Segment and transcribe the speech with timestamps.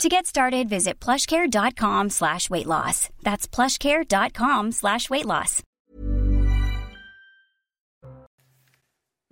[0.00, 3.08] To get started, visit plushcare.com slash weight loss.
[3.22, 5.62] That's plushcare.com slash weight loss.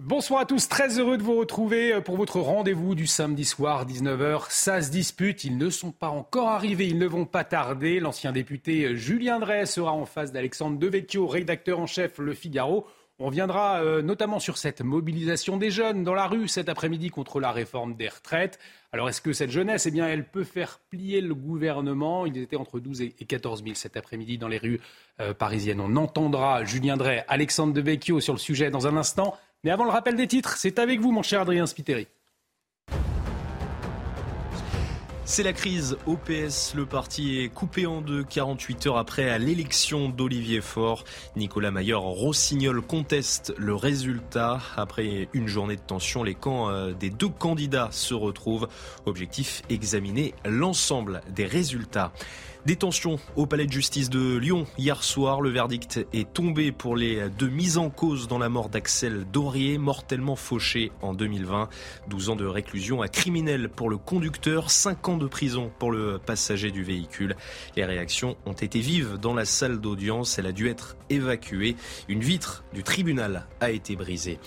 [0.02, 4.46] Bonsoir à tous, très heureux de vous retrouver pour votre rendez-vous du samedi soir, 19h.
[4.48, 8.00] Ça se dispute, ils ne sont pas encore arrivés, ils ne vont pas tarder.
[8.00, 12.86] L'ancien député Julien Drey sera en face d'Alexandre Devecchio, rédacteur en chef Le Figaro.
[13.22, 17.38] On reviendra euh, notamment sur cette mobilisation des jeunes dans la rue cet après-midi contre
[17.38, 18.58] la réforme des retraites.
[18.92, 22.24] Alors est-ce que cette jeunesse, eh bien, elle peut faire plier le gouvernement?
[22.24, 24.80] Ils étaient entre 12 et 14 000 cet après-midi dans les rues
[25.20, 25.80] euh, parisiennes.
[25.80, 29.36] On entendra Julien Drey, Alexandre Devecchio sur le sujet dans un instant.
[29.64, 32.08] Mais avant le rappel des titres, c'est avec vous, mon cher Adrien Spiteri.
[35.30, 36.74] C'est la crise au PS.
[36.74, 41.04] Le parti est coupé en deux 48 heures après l'élection d'Olivier Faure.
[41.36, 44.58] Nicolas Maillard Rossignol conteste le résultat.
[44.76, 48.66] Après une journée de tension, les camps euh, des deux candidats se retrouvent.
[49.06, 52.10] Objectif, examiner l'ensemble des résultats.
[52.66, 54.66] Détention au palais de justice de Lyon.
[54.76, 58.68] Hier soir, le verdict est tombé pour les deux mises en cause dans la mort
[58.68, 61.70] d'Axel Dorier, mortellement fauché en 2020.
[62.08, 66.18] 12 ans de réclusion à criminel pour le conducteur, 5 ans de prison pour le
[66.18, 67.34] passager du véhicule.
[67.76, 70.38] Les réactions ont été vives dans la salle d'audience.
[70.38, 71.76] Elle a dû être évacuée.
[72.08, 74.38] Une vitre du tribunal a été brisée.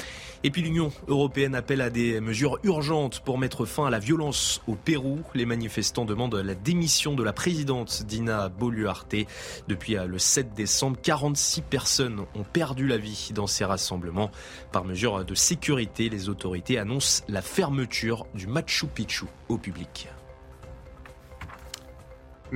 [0.45, 4.61] Et puis l'Union européenne appelle à des mesures urgentes pour mettre fin à la violence
[4.67, 5.21] au Pérou.
[5.33, 9.15] Les manifestants demandent la démission de la présidente Dina Boluarte.
[9.67, 14.31] Depuis le 7 décembre, 46 personnes ont perdu la vie dans ces rassemblements.
[14.71, 20.07] Par mesure de sécurité, les autorités annoncent la fermeture du Machu Picchu au public.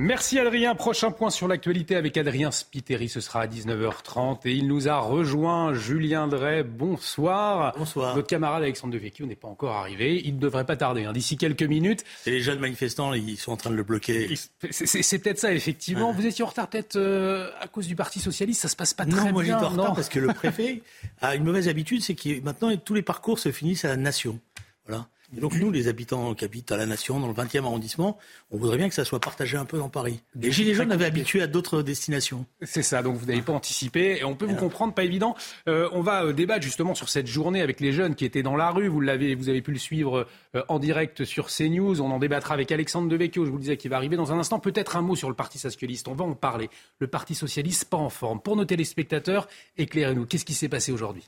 [0.00, 0.76] Merci Adrien.
[0.76, 3.08] Prochain point sur l'actualité avec Adrien Spiteri.
[3.08, 6.62] Ce sera à 19h30 et il nous a rejoint Julien Drey.
[6.62, 7.74] Bonsoir.
[7.76, 8.14] Bonsoir.
[8.14, 10.22] Votre camarade Alexandre Devecchio n'est pas encore arrivé.
[10.24, 11.04] Il ne devrait pas tarder.
[11.04, 11.12] Hein.
[11.12, 12.04] D'ici quelques minutes.
[12.26, 14.36] Et les jeunes manifestants, ils sont en train de le bloquer.
[14.70, 16.12] C'est peut-être ça, effectivement.
[16.12, 18.60] Vous étiez en retard peut-être euh, à cause du Parti Socialiste.
[18.60, 19.24] Ça se passe pas très bien.
[19.24, 20.80] Non, moi j'étais en retard parce que le préfet
[21.20, 24.38] a une mauvaise habitude, c'est que maintenant tous les parcours se finissent à la nation.
[24.86, 25.08] Voilà.
[25.36, 28.16] Et donc nous, les habitants qui habitent à la Nation, dans le 20e arrondissement,
[28.50, 30.22] on voudrait bien que ça soit partagé un peu dans Paris.
[30.34, 32.46] Les Gilets jaunes avaient habitué à d'autres destinations.
[32.62, 34.18] C'est ça, donc vous n'avez pas anticipé.
[34.20, 35.36] Et on peut vous comprendre, pas évident.
[35.68, 38.56] Euh, on va euh, débattre justement sur cette journée avec les jeunes qui étaient dans
[38.56, 38.88] la rue.
[38.88, 42.00] Vous, l'avez, vous avez pu le suivre euh, en direct sur CNews.
[42.00, 44.38] On en débattra avec Alexandre Devecchio, je vous le disais, qui va arriver dans un
[44.38, 44.58] instant.
[44.58, 46.08] Peut-être un mot sur le Parti Socialiste.
[46.08, 46.70] On va en parler.
[47.00, 48.40] Le Parti Socialiste, pas en forme.
[48.40, 49.46] Pour nos téléspectateurs,
[49.76, 50.24] éclairez-nous.
[50.24, 51.24] Qu'est-ce qui s'est passé aujourd'hui?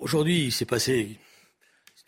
[0.00, 1.18] Aujourd'hui, il s'est passé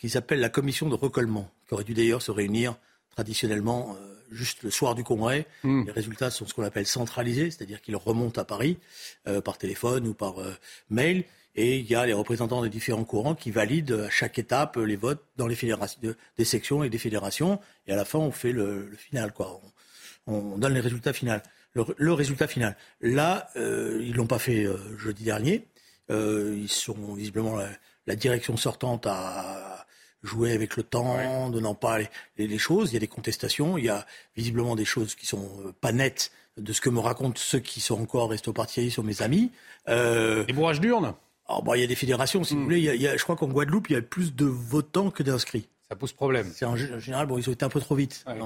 [0.03, 2.75] qui s'appelle la commission de recollement, qui aurait dû d'ailleurs se réunir
[3.11, 5.47] traditionnellement euh, juste le soir du congrès.
[5.63, 5.85] Hmm.
[5.85, 8.81] Les résultats sont ce qu'on appelle centralisés, c'est-à-dire qu'ils remontent à Paris
[9.29, 10.57] euh, par téléphone ou par euh,
[10.91, 11.23] mail.
[11.55, 14.97] Et il y a les représentants des différents courants qui valident à chaque étape les
[14.97, 16.01] votes dans les fédérations,
[16.37, 17.61] des sections et des fédérations.
[17.87, 19.61] Et à la fin, on fait le, le final, quoi.
[20.27, 21.39] On, on, donne les résultats finaux.
[21.75, 22.77] Le, le résultat final.
[23.03, 24.67] Là, ils l'ont pas fait
[24.99, 25.69] jeudi dernier.
[26.09, 27.69] ils sont visiblement la,
[28.07, 29.82] la direction sortante à
[30.23, 31.51] jouer avec le temps, ouais.
[31.51, 32.91] donnant pas les, les, choses.
[32.91, 34.07] Il y a des contestations, il y a
[34.37, 35.49] visiblement des choses qui sont
[35.81, 39.05] pas nettes de ce que me racontent ceux qui sont encore restés au parti sur
[39.05, 39.51] mes amis.
[39.89, 41.15] Euh, des bourrages d'urnes
[41.49, 42.79] oh, bah, Il y a des fédérations, si vous voulez.
[42.79, 44.45] Il y a, il y a, je crois qu'en Guadeloupe, il y a plus de
[44.45, 45.69] votants que d'inscrits.
[45.89, 46.51] Ça pose problème.
[46.55, 48.25] C'est en, général, bon, ils ont été un peu trop vite.
[48.27, 48.39] Ouais.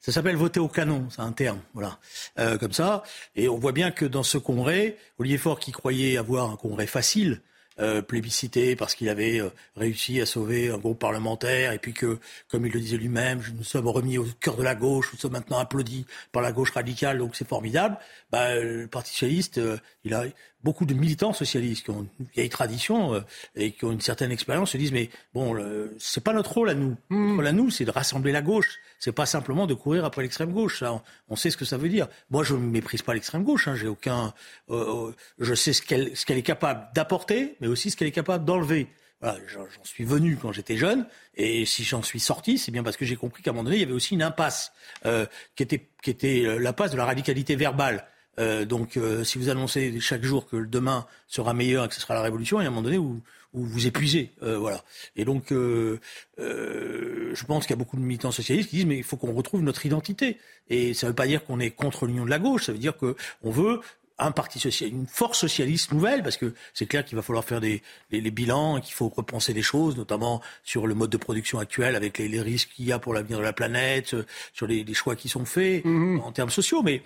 [0.00, 1.98] Ça s'appelle voter au canon, c'est un terme, voilà,
[2.38, 3.02] euh, comme ça.
[3.36, 6.86] Et on voit bien que dans ce congrès, Olivier Faure, qui croyait avoir un congrès
[6.86, 7.42] facile,
[7.80, 12.18] euh, plébiscité parce qu'il avait euh, réussi à sauver un groupe parlementaire et puis que,
[12.48, 15.32] comme il le disait lui-même, nous sommes remis au cœur de la gauche, nous sommes
[15.32, 17.98] maintenant applaudis par la gauche radicale, donc c'est formidable.
[18.30, 20.24] Bah, le Parti socialiste, euh, il a
[20.62, 23.20] beaucoup de militants socialistes qui ont une vieille tradition euh,
[23.56, 25.56] et qui ont une certaine expérience se disent mais bon,
[25.98, 26.96] c'est pas notre rôle à nous.
[27.10, 27.16] Mmh.
[27.16, 28.78] Notre rôle à nous, c'est de rassembler la gauche.
[29.04, 30.80] C'est pas simplement de courir après l'extrême gauche.
[30.80, 32.08] Ça, on, on, sait ce que ça veut dire.
[32.30, 33.68] Moi, je ne méprise pas l'extrême gauche.
[33.68, 34.32] Hein, J'ai aucun.
[34.70, 38.12] Euh, je sais ce qu'elle ce qu'elle est capable d'apporter, mais aussi ce qu'elle est
[38.12, 38.88] capable d'enlever.
[39.22, 43.06] J'en suis venu quand j'étais jeune, et si j'en suis sorti, c'est bien parce que
[43.06, 44.72] j'ai compris qu'à un moment donné, il y avait aussi une impasse
[45.06, 45.24] euh,
[45.56, 48.06] qui était qui était la passe de la radicalité verbale.
[48.38, 52.02] Euh, donc, euh, si vous annoncez chaque jour que demain sera meilleur et que ce
[52.02, 53.22] sera la révolution, il y a un moment donné où,
[53.54, 54.84] où vous épuisez, euh, voilà.
[55.16, 56.00] Et donc, euh,
[56.36, 59.32] je pense qu'il y a beaucoup de militants socialistes qui disent mais il faut qu'on
[59.32, 60.38] retrouve notre identité.
[60.68, 62.78] Et ça ne veut pas dire qu'on est contre l'union de la gauche, ça veut
[62.78, 63.80] dire qu'on veut
[64.18, 67.60] un parti social, une force socialiste nouvelle, parce que c'est clair qu'il va falloir faire
[67.60, 71.96] des, les, bilans, qu'il faut repenser des choses, notamment sur le mode de production actuel,
[71.96, 74.14] avec les, risques qu'il y a pour l'avenir de la planète,
[74.52, 76.20] sur les, choix qui sont faits mhm.
[76.20, 76.82] en termes sociaux.
[76.82, 77.02] Mais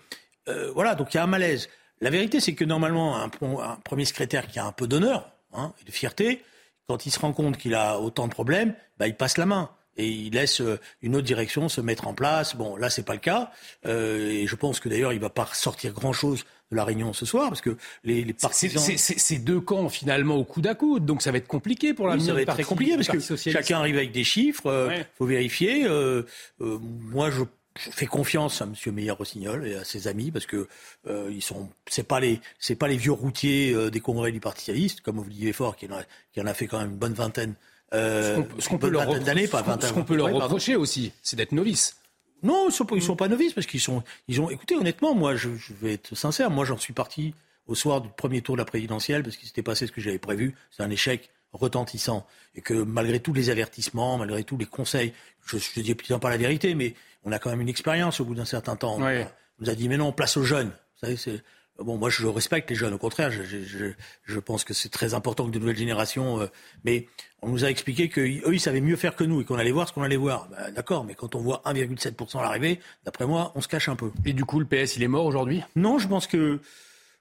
[0.75, 1.69] voilà, donc il y a un malaise.
[2.01, 5.73] La vérité, c'est que normalement, un, un, premier secrétaire qui a un peu d'honneur hein,
[5.81, 6.43] et de fierté,
[6.89, 9.71] quand il se rend compte qu'il a autant de problèmes, bah, il passe la main
[9.99, 12.57] et il laisse euh, une autre direction se mettre en place.
[12.57, 13.51] Bon, là, c'est pas le cas.
[13.85, 17.27] Euh, et je pense que d'ailleurs, il va pas sortir grand-chose de la réunion ce
[17.27, 18.83] soir, parce que les, les partisans...
[18.97, 22.25] C'est deux camps finalement au coude à coude, donc ça va être compliqué pour l'avenir
[22.25, 25.03] oui, Ça va être très compliqué, parce que chacun arrive avec des chiffres, il euh,
[25.17, 25.87] faut vérifier.
[25.87, 26.23] Euh,
[26.61, 27.45] euh, moi, je
[27.79, 28.75] je fais confiance à M.
[28.93, 30.69] Meyer-Rossignol et à ses amis parce que
[31.07, 34.41] euh, ils sont, c'est pas les, c'est pas les vieux routiers euh, des congrès du
[34.41, 36.97] Parti socialiste comme Olivier Faure qui en a, qui en a fait quand même une
[36.97, 37.55] bonne vingtaine.
[37.95, 41.97] Euh, ce qu'on peut leur, ce qu'on peut leur reprocher aussi, c'est d'être novice.
[42.43, 44.51] Non, ils sont ils sont pas novices parce qu'ils sont, ils ont.
[44.51, 46.51] Écoutez, honnêtement, moi, je, je vais être sincère.
[46.51, 47.35] Moi, j'en suis parti
[47.67, 50.19] au soir du premier tour de la présidentielle parce qu'il s'était passé ce que j'avais
[50.19, 50.55] prévu.
[50.71, 55.13] C'est un échec retentissant et que malgré tous les avertissements, malgré tous les conseils,
[55.47, 56.95] je ne dis pas la vérité, mais
[57.25, 58.99] on a quand même une expérience au bout d'un certain temps.
[59.01, 59.27] On
[59.61, 60.69] nous a dit mais non, place aux jeunes.
[60.69, 61.43] Vous savez, c'est
[61.79, 62.95] Bon, moi, je respecte les jeunes.
[62.95, 63.93] Au contraire, je, je,
[64.25, 66.41] je pense que c'est très important que de nouvelles générations.
[66.41, 66.47] Euh,
[66.85, 67.07] mais
[67.41, 69.87] on nous a expliqué qu'eux, ils savaient mieux faire que nous et qu'on allait voir
[69.87, 70.49] ce qu'on allait voir.
[70.49, 73.95] Ben, D'accord, mais quand on voit 1,7% à l'arrivée, d'après moi, on se cache un
[73.95, 74.11] peu.
[74.25, 75.63] Et du coup, le PS, il est mort aujourd'hui?
[75.77, 76.59] Non, je pense que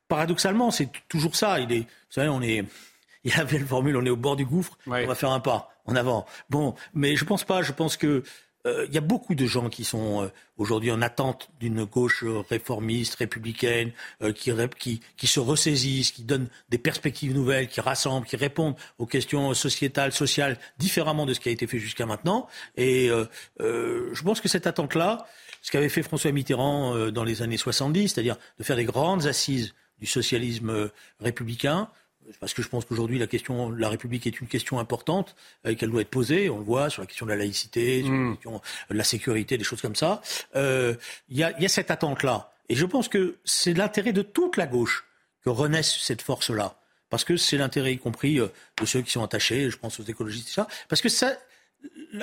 [0.07, 1.60] paradoxalement, c'est toujours ça.
[1.60, 2.65] Il est, vous savez, on est.
[3.24, 5.42] Il y a la formule, on est au bord du gouffre, on va faire un
[5.42, 6.25] pas en avant.
[6.50, 7.62] Bon, mais je pense pas.
[7.62, 8.24] Je pense que
[8.88, 10.28] il y a beaucoup de gens qui sont euh,
[10.58, 13.92] aujourd'hui en attente d'une gauche réformiste, républicaine,
[14.22, 18.75] euh, qui, qui, qui, se ressaisissent, qui donnent des perspectives nouvelles, qui rassemblent, qui répondent
[18.98, 22.48] aux questions sociétales, sociales, différemment de ce qui a été fait jusqu'à maintenant.
[22.75, 23.10] Et
[23.60, 25.28] je pense que cette attente-là,
[25.62, 29.74] ce qu'avait fait François Mitterrand dans les années 70, c'est-à-dire de faire des grandes assises
[30.00, 30.90] du socialisme
[31.20, 31.90] républicain,
[32.39, 35.35] parce que je pense qu'aujourd'hui la question la République est une question importante
[35.65, 36.50] et qu'elle doit être posée.
[36.50, 38.35] On le voit sur la question de la laïcité, sur la mm.
[38.35, 40.21] question de la sécurité, des choses comme ça.
[40.56, 40.95] Euh,
[41.29, 44.57] il y, a, y, a, cette attente-là, et je pense que c'est l'intérêt de toute
[44.57, 45.06] la gauche
[45.44, 46.75] que renaisse cette force-là,
[47.09, 48.47] parce que c'est l'intérêt y compris euh,
[48.79, 49.69] de ceux qui sont attachés.
[49.69, 51.35] Je pense aux écologistes, et ça, parce que ça.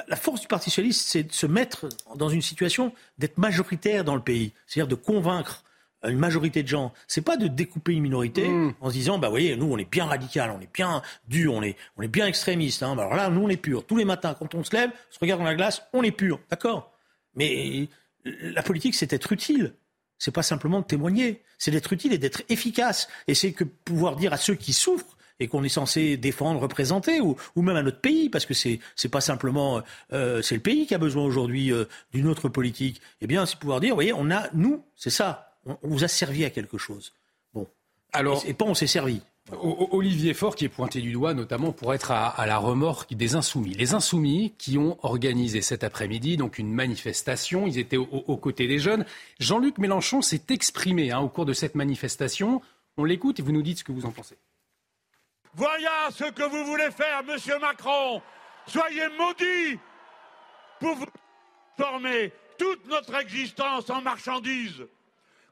[0.08, 4.16] La force du Parti socialiste, c'est de se mettre dans une situation d'être majoritaire dans
[4.16, 5.63] le pays, c'est-à-dire de convaincre
[6.08, 8.74] une majorité de gens, c'est pas de découper une minorité mm.
[8.80, 11.62] en se disant, bah voyez, nous on est bien radical, on est bien dur, on
[11.62, 12.82] est, on est bien extrémiste.
[12.82, 12.96] Hein.
[12.96, 13.84] Bah, alors là, nous on est pur.
[13.84, 16.10] Tous les matins, quand on se lève, on se regarde dans la glace, on est
[16.10, 16.92] pur, d'accord?
[17.34, 17.88] Mais
[18.24, 19.74] la politique, c'est être utile.
[20.18, 23.08] C'est pas simplement de témoigner, c'est d'être utile et d'être efficace.
[23.26, 27.20] Et c'est que pouvoir dire à ceux qui souffrent et qu'on est censé défendre, représenter,
[27.20, 30.60] ou, ou, même à notre pays, parce que c'est c'est pas simplement euh, c'est le
[30.60, 33.00] pays qui a besoin aujourd'hui euh, d'une autre politique.
[33.20, 36.08] Eh bien, c'est pouvoir dire, vous voyez, on a nous, c'est ça, on, vous a
[36.08, 37.12] servi à quelque chose.
[37.52, 37.66] Bon.
[38.12, 39.20] Alors, et, pas on s'est servi.
[39.52, 43.74] Olivier Faure qui est pointé du doigt notamment pour être à, la remorque des Insoumis.
[43.74, 48.78] Les Insoumis qui ont organisé cet après-midi donc une manifestation, ils étaient aux côtés des
[48.78, 49.04] jeunes.
[49.40, 52.62] Jean-Luc Mélenchon s'est exprimé hein, au cours de cette manifestation.
[52.96, 54.38] On l'écoute et vous nous dites ce que vous en pensez.
[55.54, 58.22] Voilà ce que vous voulez faire, monsieur Macron.
[58.66, 59.78] Soyez maudits
[60.80, 61.06] pour vous
[61.76, 64.84] former toute notre existence en marchandises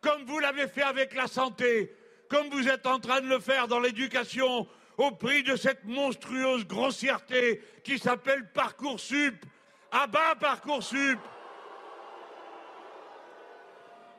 [0.03, 1.95] comme vous l'avez fait avec la santé,
[2.29, 4.67] comme vous êtes en train de le faire dans l'éducation,
[4.99, 9.37] au prix de cette monstrueuse grossièreté qui s'appelle Parcoursup.
[9.91, 11.19] À bas Parcoursup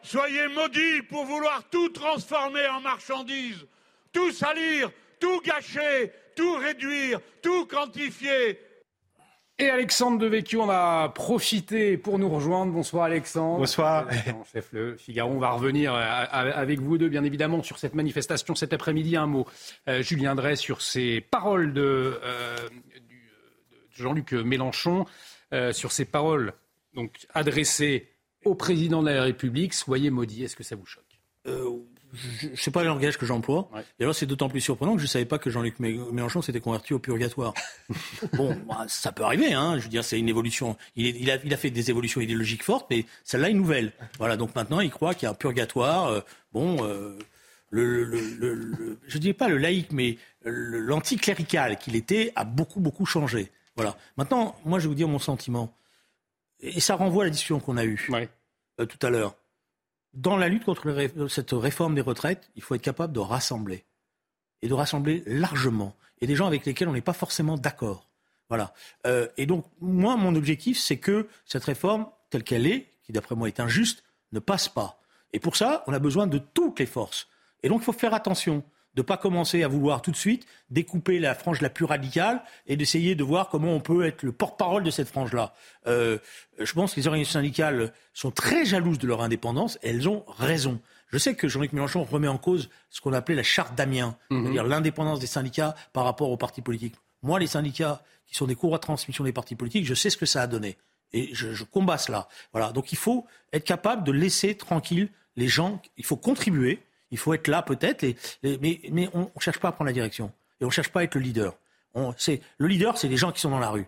[0.01, 3.65] Soyez maudits pour vouloir tout transformer en marchandises,
[4.11, 8.59] tout salir, tout gâcher, tout réduire, tout quantifier.
[9.60, 12.72] Et Alexandre Devecchio en a profité pour nous rejoindre.
[12.72, 13.60] Bonsoir Alexandre.
[13.60, 14.07] Bonsoir.
[14.51, 18.55] chef Le Figaro, on va revenir euh, avec vous deux, bien évidemment, sur cette manifestation
[18.55, 19.15] cet après-midi.
[19.15, 19.45] Un mot,
[19.88, 22.57] euh, Julien Drey, sur ces paroles de, euh,
[23.93, 25.05] Jean-Luc Mélenchon,
[25.72, 26.53] sur ces paroles
[26.95, 28.10] donc adressées
[28.43, 29.75] au président de la République.
[29.75, 30.43] Soyez maudit.
[30.43, 31.03] Est-ce que ça vous choque?
[32.13, 33.70] Je ne sais pas le langage que j'emploie.
[34.00, 36.60] Et alors, c'est d'autant plus surprenant que je ne savais pas que Jean-Luc Mélenchon s'était
[36.60, 37.53] converti au purgatoire.
[38.34, 39.79] bon, bah, ça peut arriver, hein.
[39.79, 40.77] Je veux dire, c'est une évolution.
[40.96, 43.93] Il, il, a, il, a, fait des évolutions idéologiques fortes, mais celle-là est nouvelle.
[44.20, 46.08] Voilà, donc maintenant, il croit qu'il y a un purgatoire.
[46.08, 47.17] Euh, bon, euh,
[47.72, 52.79] le, le, le, je ne dirais pas le laïc, mais l'anticlérical qu'il était a beaucoup,
[52.79, 53.51] beaucoup changé.
[53.75, 53.98] Voilà.
[54.17, 55.75] Maintenant, moi, je vais vous dire mon sentiment.
[56.60, 58.08] Et ça renvoie à la discussion qu'on a eue
[58.79, 59.36] euh, tout à l'heure
[60.13, 63.84] dans la lutte contre cette réforme des retraites, il faut être capable de rassembler.
[64.62, 65.96] Et de rassembler largement.
[66.22, 68.08] Et des gens avec lesquels on n'est pas forcément d'accord.
[68.50, 68.74] Voilà.
[69.08, 73.36] Euh, et donc, moi, mon objectif, c'est que cette réforme, telle qu'elle est, qui d'après
[73.36, 75.01] moi est injuste, ne passe pas.
[75.34, 77.27] Et pour ça, on a besoin de toutes les forces.
[77.63, 78.63] Et donc, il faut faire attention
[78.95, 82.43] de ne pas commencer à vouloir tout de suite découper la frange la plus radicale
[82.67, 85.53] et d'essayer de voir comment on peut être le porte-parole de cette frange-là.
[85.88, 86.19] Euh,
[86.59, 90.23] je pense que les organisations syndicales sont très jalouses de leur indépendance et elles ont
[90.27, 90.79] raison.
[91.07, 94.43] Je sais que Jean-Luc Mélenchon remet en cause ce qu'on appelait la charte d'Amiens, mhm.
[94.43, 96.95] c'est-à-dire l'indépendance des syndicats par rapport aux partis politiques.
[97.21, 100.17] Moi, les syndicats qui sont des cours à transmission des partis politiques, je sais ce
[100.17, 100.77] que ça a donné.
[101.13, 102.27] Et je, je combats cela.
[102.51, 102.71] Voilà.
[102.71, 105.81] Donc il faut être capable de laisser tranquille les gens.
[105.97, 106.83] Il faut contribuer.
[107.13, 108.03] Il faut être là peut-être,
[108.43, 110.32] mais, on ne cherche pas à prendre la direction.
[110.60, 111.55] Et on ne cherche pas à être le leader.
[111.96, 113.86] Le leader, c'est les gens qui sont dans la rue.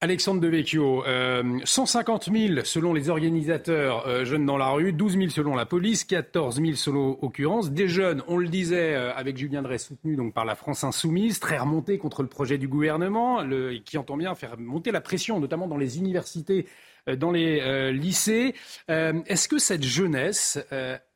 [0.00, 5.30] Alexandre Devecchio, euh, 150 000 selon les organisateurs euh, jeunes dans la rue, 12 000
[5.30, 7.70] selon la police, 14 000 selon l'occurrence.
[7.72, 11.40] Des jeunes, on le disait euh, avec Julien Drey, soutenus donc par la France insoumise,
[11.40, 13.44] très remontés contre le projet du gouvernement,
[13.84, 16.66] qui entend bien faire monter la pression, notamment dans les universités,
[17.08, 18.54] euh, dans les lycées.
[18.88, 20.58] Est-ce que cette jeunesse,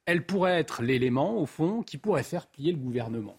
[0.06, 3.36] elle pourrait être l'élément, au fond, qui pourrait faire plier le gouvernement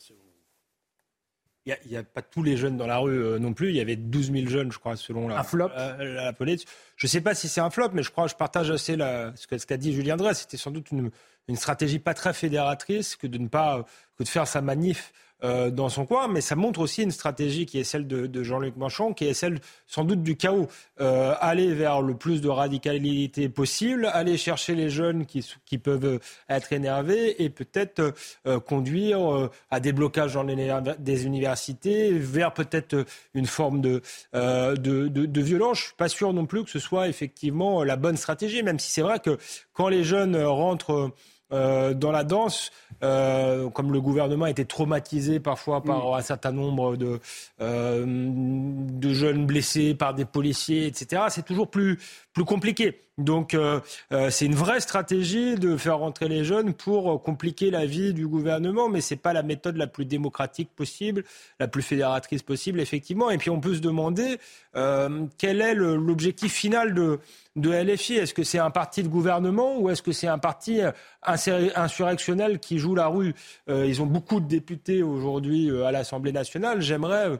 [1.65, 3.69] il n'y a, pas tous les jeunes dans la rue euh, non plus.
[3.69, 5.69] Il y avait 12 000 jeunes, je crois, selon la, un flop.
[5.69, 6.65] la, police.
[6.97, 9.65] Je ne sais pas si c'est un flop, mais je crois je partage assez ce
[9.65, 10.33] qu'a dit Julien Drey.
[10.33, 11.09] C'était sans doute une,
[11.47, 13.85] une, stratégie pas très fédératrice que de ne pas
[14.17, 15.13] que de faire sa manif
[15.43, 18.77] euh, dans son coin, mais ça montre aussi une stratégie qui est celle de, Jean-Luc
[18.77, 20.67] Mélenchon, qui est celle sans doute du chaos.
[21.01, 26.19] Euh, aller vers le plus de radicalité possible, aller chercher les jeunes qui, qui peuvent
[26.47, 28.13] être énervés et peut-être
[28.47, 34.01] euh, conduire à des blocages dans les, des universités, vers peut-être une forme de,
[34.33, 35.77] de, de, de violence.
[35.79, 38.91] Je suis pas sûr non plus que ce soit effectivement la bonne stratégie, même si
[38.91, 39.37] c'est vrai que
[39.73, 41.11] quand les jeunes rentrent
[41.53, 42.71] euh, dans la danse,
[43.03, 46.13] euh, comme le gouvernement a été traumatisé parfois par mm.
[46.15, 47.19] un certain nombre de,
[47.61, 51.99] euh, de jeunes blessés par des policiers, etc., c'est toujours plus,
[52.33, 53.01] plus compliqué.
[53.19, 53.79] Donc euh,
[54.11, 58.27] euh, c'est une vraie stratégie de faire rentrer les jeunes pour compliquer la vie du
[58.27, 61.23] gouvernement, mais c'est pas la méthode la plus démocratique possible,
[61.59, 63.29] la plus fédératrice possible, effectivement.
[63.29, 64.39] Et puis on peut se demander
[64.75, 67.19] euh, quel est l'objectif final de,
[67.55, 68.15] de LFI.
[68.15, 70.81] Est-ce que c'est un parti de gouvernement ou est-ce que c'est un parti
[71.21, 73.35] insurrectionnel qui joue la rue?
[73.67, 76.81] Ils ont beaucoup de députés aujourd'hui à l'Assemblée nationale.
[76.81, 77.39] J'aimerais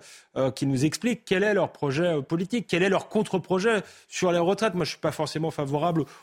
[0.53, 4.73] qu'ils nous expliquent quel est leur projet politique, quel est leur contre-projet sur les retraites
[4.73, 5.62] je ne suis pas forcément favorable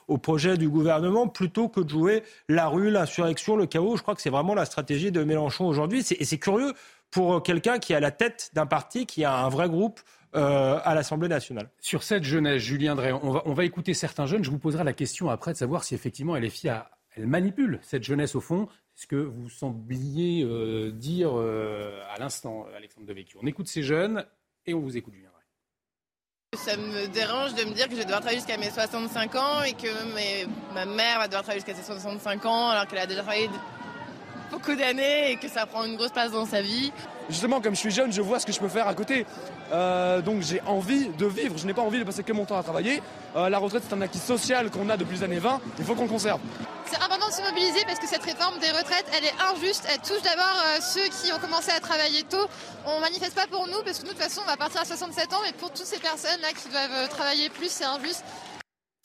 [0.08, 3.96] au projet du gouvernement, plutôt que de jouer la rue, l'insurrection, le chaos.
[3.96, 6.04] Je crois que c'est vraiment la stratégie de Mélenchon aujourd'hui.
[6.18, 6.74] Et c'est curieux
[7.10, 10.00] pour quelqu'un qui est à la tête d'un parti, qui a un vrai groupe
[10.36, 11.70] euh, à l'Assemblée nationale.
[11.80, 14.44] Sur cette jeunesse, Julien Drey, on va, on va écouter certains jeunes.
[14.44, 18.04] Je vous poserai la question après de savoir si effectivement LFI a, elle manipule cette
[18.04, 18.68] jeunesse au fond.
[18.94, 23.40] ce que vous sembliez euh, dire euh, à l'instant, Alexandre Devecchio?
[23.42, 24.24] On écoute ces jeunes
[24.66, 25.29] et on vous écoute, Julien.
[26.56, 29.62] Ça me dérange de me dire que je vais devoir travailler jusqu'à mes 65 ans
[29.62, 29.86] et que
[30.74, 33.48] ma mère va devoir travailler jusqu'à ses 65 ans alors qu'elle a déjà travaillé
[34.50, 36.92] beaucoup d'années et que ça prend une grosse place dans sa vie.
[37.30, 39.24] Justement, comme je suis jeune, je vois ce que je peux faire à côté.
[39.72, 42.58] Euh, donc j'ai envie de vivre, je n'ai pas envie de passer que mon temps
[42.58, 43.00] à travailler.
[43.36, 45.94] Euh, la retraite, c'est un acquis social qu'on a depuis les années 20, il faut
[45.94, 46.40] qu'on le conserve.
[46.86, 49.86] C'est important de se mobiliser parce que cette réforme des retraites, elle est injuste.
[49.92, 52.48] Elle touche d'abord euh, ceux qui ont commencé à travailler tôt.
[52.84, 54.84] On manifeste pas pour nous parce que nous, de toute façon, on va partir à
[54.84, 58.24] 67 ans, mais pour toutes ces personnes-là qui doivent travailler plus, c'est injuste.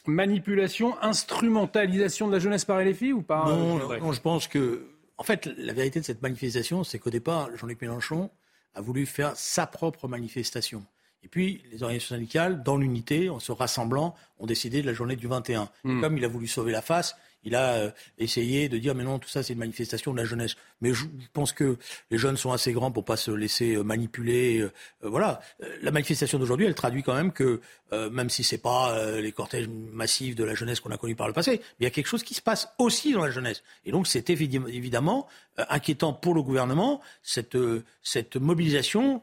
[0.07, 3.45] Manipulation, instrumentalisation de la jeunesse par les filles ou pas?
[3.45, 4.81] Non, non, je pense que
[5.17, 8.29] en fait, la vérité de cette manifestation, c'est qu'au départ, Jean-Luc Mélenchon
[8.73, 10.85] a voulu faire sa propre manifestation.
[11.23, 15.15] Et puis, les organisations syndicales, dans l'unité, en se rassemblant, ont décidé de la journée
[15.15, 15.69] du 21.
[15.83, 16.01] Hmm.
[16.01, 19.19] comme il a voulu sauver la face, il a euh, essayé de dire mais non,
[19.19, 20.55] tout ça c'est une manifestation de la jeunesse.
[20.81, 21.77] Mais je pense que
[22.11, 24.59] les jeunes sont assez grands pour pas se laisser euh, manipuler.
[24.59, 24.71] Euh,
[25.01, 25.39] voilà,
[25.81, 27.61] la manifestation d'aujourd'hui, elle traduit quand même que
[27.91, 31.33] même si c'est pas les cortèges massifs de la jeunesse qu'on a connus par le
[31.33, 33.63] passé, il y a quelque chose qui se passe aussi dans la jeunesse.
[33.85, 35.27] Et donc c'est évidemment
[35.69, 37.57] inquiétant pour le gouvernement cette
[38.01, 39.21] cette mobilisation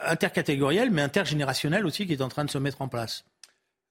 [0.00, 3.24] intercatégorielle mais intergénérationnelle aussi qui est en train de se mettre en place.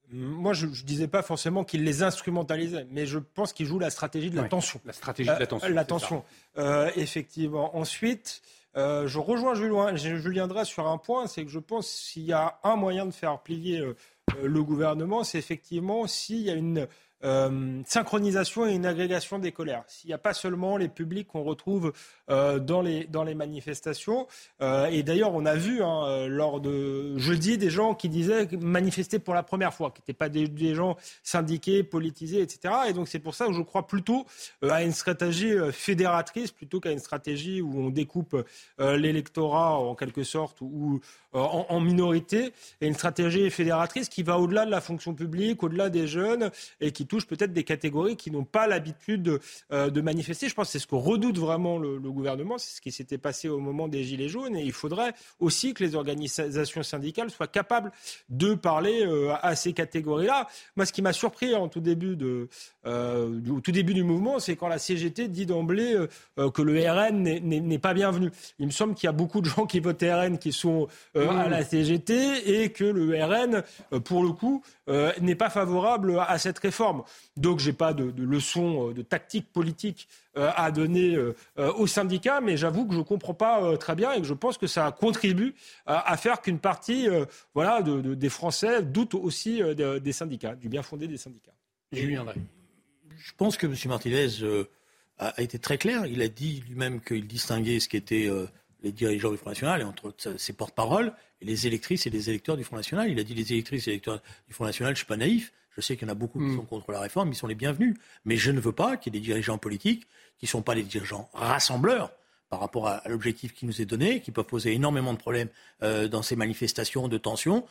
[0.09, 3.89] Moi, je ne disais pas forcément qu'il les instrumentalisait, mais je pense qu'il joue la
[3.89, 4.79] stratégie de la tension.
[4.85, 5.67] La stratégie de la tension.
[5.67, 6.23] Euh, la tension,
[6.57, 7.77] euh, effectivement.
[7.77, 8.41] Ensuite,
[8.77, 12.33] euh, je rejoins Julien, Julien Drey sur un point, c'est que je pense s'il y
[12.33, 13.83] a un moyen de faire plier
[14.41, 16.87] le gouvernement, c'est effectivement s'il y a une
[17.23, 19.83] euh, synchronisation et une agrégation des colères.
[19.87, 21.91] S'il n'y a pas seulement les publics qu'on retrouve
[22.29, 24.27] euh, dans, les, dans les manifestations,
[24.61, 29.17] euh, et d'ailleurs on a vu hein, lors de jeudi des gens qui disaient manifester
[29.17, 32.73] pour la première fois, qui n'étaient pas des, gens syndiqués, politisés, etc.
[32.89, 34.27] Et donc c'est pour ça que je crois plutôt
[34.61, 38.35] à une stratégie fédératrice plutôt qu'à une stratégie où on découpe
[38.77, 40.99] l'électorat en quelque sorte ou
[41.33, 46.07] en, minorité, et une stratégie fédératrice qui va au-delà de la fonction publique, au-delà des
[46.07, 49.39] jeunes et qui touche peut-être des catégories qui n'ont pas l'habitude
[49.71, 50.49] euh, de, manifester.
[50.49, 53.49] Je pense que c'est ce que redoute vraiment le, gouvernement, c'est ce qui s'était passé
[53.49, 54.55] au moment des Gilets jaunes.
[54.55, 57.91] Et il faudrait aussi que les organisations syndicales soient capables
[58.29, 60.47] de parler euh, à ces catégories-là.
[60.75, 62.47] Moi, ce qui m'a surpris en tout début de,
[62.85, 65.95] euh, au tout début du mouvement, c'est quand la CGT dit d'emblée
[66.53, 68.31] que le RN n'est pas bienvenu.
[68.59, 71.47] Il me semble qu'il y a beaucoup de gens qui votent RN qui sont à
[71.49, 73.63] la CGT et que le RN,
[74.01, 76.96] pour le coup, n'est pas favorable à cette réforme.
[77.35, 82.41] Donc, j'ai pas de, de leçon de tactique politique euh, à donner euh, aux syndicats,
[82.41, 84.67] mais j'avoue que je ne comprends pas euh, très bien et que je pense que
[84.67, 87.07] ça contribue à faire qu'une partie
[87.53, 91.53] voilà, de, des Français doute aussi des syndicats, du bien fondé des syndicats.
[91.91, 93.75] Je pense que M.
[93.85, 94.27] Martinez
[95.17, 96.05] a, été très clair.
[96.05, 98.29] Il a dit lui-même qu'il distinguait ce qui était
[98.83, 102.57] les dirigeants du Front National et entre ses porte-paroles et les électrices et les électeurs
[102.57, 103.09] du Front National.
[103.09, 105.17] Il a dit les électrices et les électeurs du Front National, je ne suis pas
[105.17, 106.57] naïf, je sais qu'il y en a beaucoup qui hmm.
[106.57, 107.95] sont contre la réforme, ils sont les bienvenus.
[108.25, 110.07] Mais je ne veux pas qu'il y ait des dirigeants politiques
[110.37, 112.11] qui ne sont pas des dirigeants rassembleurs
[112.49, 115.49] par rapport à, l'objectif qui nous est donné, qui peuvent poser énormément de problèmes
[115.83, 117.65] euh, dans ces manifestations de tension,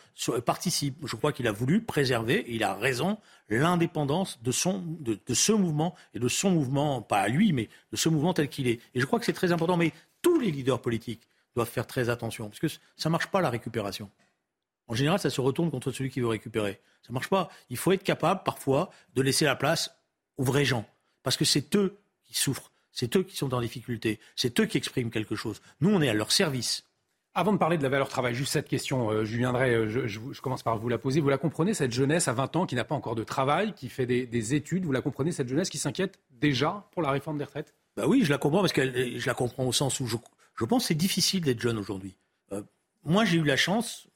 [0.44, 0.98] participent.
[1.06, 5.34] Je crois qu'il a voulu préserver, et il a raison, l'indépendance de, son, de, de
[5.34, 8.68] ce mouvement, et de son mouvement, pas à lui, mais de ce mouvement tel qu'il
[8.68, 8.80] est.
[8.94, 9.78] Et je crois que c'est très important.
[9.78, 11.22] Mais tous les leaders politiques
[11.54, 14.10] doivent faire très attention, parce que ça ne marche pas la récupération.
[14.88, 16.80] En général, ça se retourne contre celui qui veut récupérer.
[17.02, 17.48] Ça ne marche pas.
[17.70, 19.96] Il faut être capable, parfois, de laisser la place
[20.36, 20.86] aux vrais gens.
[21.22, 22.70] Parce que c'est eux qui souffrent.
[22.92, 24.20] C'est eux qui sont en difficulté.
[24.36, 25.60] C'est eux qui expriment quelque chose.
[25.80, 26.84] Nous, on est à leur service.
[27.34, 30.40] Avant de parler de la valeur travail, juste cette question, euh, Julien Drey, euh, je,
[30.40, 31.20] commence par vous la poser.
[31.20, 33.90] Vous la comprenez, cette jeunesse à 20 ans qui n'a pas encore de travail, qui
[33.90, 37.44] fait des, études, vous la comprenez, cette jeunesse qui s'inquiète déjà pour la réforme des
[37.44, 37.74] retraites?
[37.94, 40.16] Bah Oui, je la comprends parce que je la comprends au sens où je,
[40.64, 42.16] pense que c'est difficile d'être jeune aujourd'hui.
[42.52, 42.62] Euh,
[43.04, 44.08] moi, j'ai eu la chance,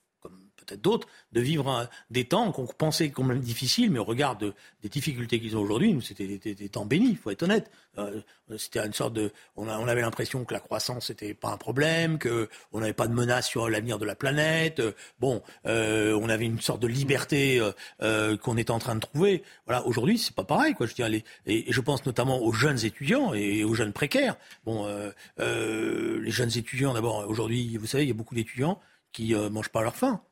[0.76, 5.40] d'autres, de vivre des temps qu'on pensait quand même difficiles, mais au regard des difficultés
[5.40, 7.70] qu'ils ont aujourd'hui, c'était des, temps bénis, il faut être honnête.
[7.98, 8.20] Euh,
[8.56, 9.32] c'était une sorte de...
[9.56, 13.48] On, avait l'impression que la croissance n'était pas un problème, qu'on n'avait pas de menace
[13.48, 14.82] sur l'avenir de la planète.
[15.18, 17.60] Bon, euh, on avait une sorte de liberté
[18.02, 19.42] euh, qu'on était en train de trouver.
[19.66, 20.86] Voilà, aujourd'hui, c'est pas pareil, quoi.
[20.86, 24.36] Je les, et, je pense notamment aux jeunes étudiants et aux jeunes précaires.
[24.64, 24.86] Bon,
[25.38, 28.80] les jeunes étudiants, d'abord, aujourd'hui, vous savez, il y a beaucoup d'étudiants
[29.12, 30.22] qui mangent pas leur faim.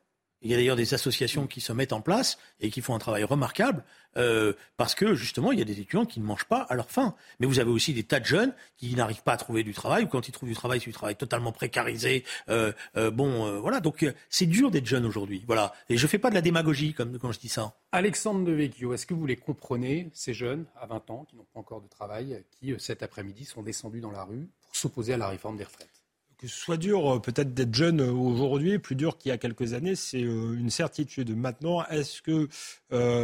[0.41, 2.99] Il y a d'ailleurs des associations qui se mettent en place et qui font un
[2.99, 3.83] travail remarquable
[4.17, 6.89] euh, parce que justement, il y a des étudiants qui ne mangent pas à leur
[6.89, 7.15] faim.
[7.39, 10.05] Mais vous avez aussi des tas de jeunes qui n'arrivent pas à trouver du travail
[10.05, 12.23] ou quand ils trouvent du travail, c'est du travail totalement précarisé.
[12.49, 13.79] Euh, euh, bon, voilà.
[13.79, 15.43] Donc c'est dur d'être jeune aujourd'hui.
[15.45, 15.73] Voilà.
[15.89, 17.73] Et je fais pas de la démagogie quand je dis ça.
[17.91, 21.59] Alexandre Devecchio, est-ce que vous les comprenez ces jeunes à 20 ans qui n'ont pas
[21.59, 25.27] encore de travail, qui cet après-midi sont descendus dans la rue pour s'opposer à la
[25.27, 25.98] réforme des retraites?
[26.39, 29.37] Que ce soit dur euh, peut-être d'être jeune euh, aujourd'hui, plus dur qu'il y a
[29.37, 31.35] quelques années, c'est euh, une certitude.
[31.35, 32.47] Maintenant, est-ce que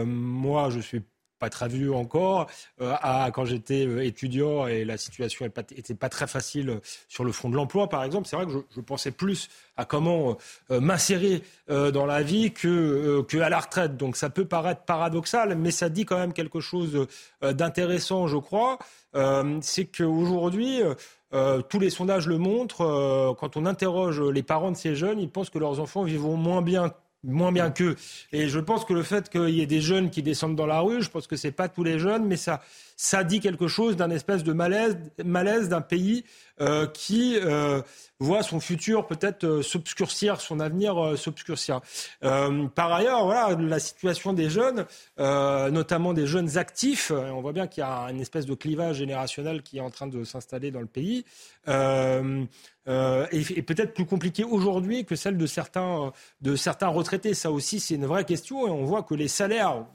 [0.05, 1.01] moi, je suis
[1.39, 2.47] pas très vieux encore,
[2.79, 7.55] à, quand j'étais étudiant et la situation n'était pas, très facile sur le front de
[7.55, 10.37] l'emploi, par exemple, c'est vrai que je, pensais plus à comment
[10.69, 13.97] m'insérer dans la vie que, à la retraite.
[13.97, 17.05] Donc ça peut paraître paradoxal, mais ça dit quand même quelque chose
[17.41, 18.79] d'intéressant, je crois.
[19.61, 20.81] c'est qu'aujourd'hui,
[21.35, 22.81] euh, tous les sondages le montrent.
[22.81, 26.37] Euh, quand on interroge les parents de ces jeunes, ils pensent que leurs enfants vivront
[26.37, 26.93] moins bien
[27.25, 27.95] moins bien qu'eux.
[28.31, 30.79] Et je pense que le fait qu'il y ait des jeunes qui descendent dans la
[30.79, 32.61] rue, je pense que c'est pas tous les jeunes, mais ça,
[32.95, 36.23] ça dit quelque chose d'un espèce de malaise, malaise d'un pays
[36.61, 37.81] euh, qui euh,
[38.19, 41.81] voit son futur peut-être euh, s'obscurcir, son avenir s'obscurcir.
[42.21, 44.85] par ailleurs, voilà, la situation des jeunes,
[45.17, 49.61] notamment des jeunes actifs, on voit bien qu'il y a une espèce de clivage générationnel
[49.61, 51.25] qui est en train de s'installer dans le pays,
[52.87, 57.33] est, peut-être plus compliquée aujourd'hui que celle de certains, de certains retraités.
[57.33, 59.85] Ça aussi, c'est une vraie question et on voit que les salaires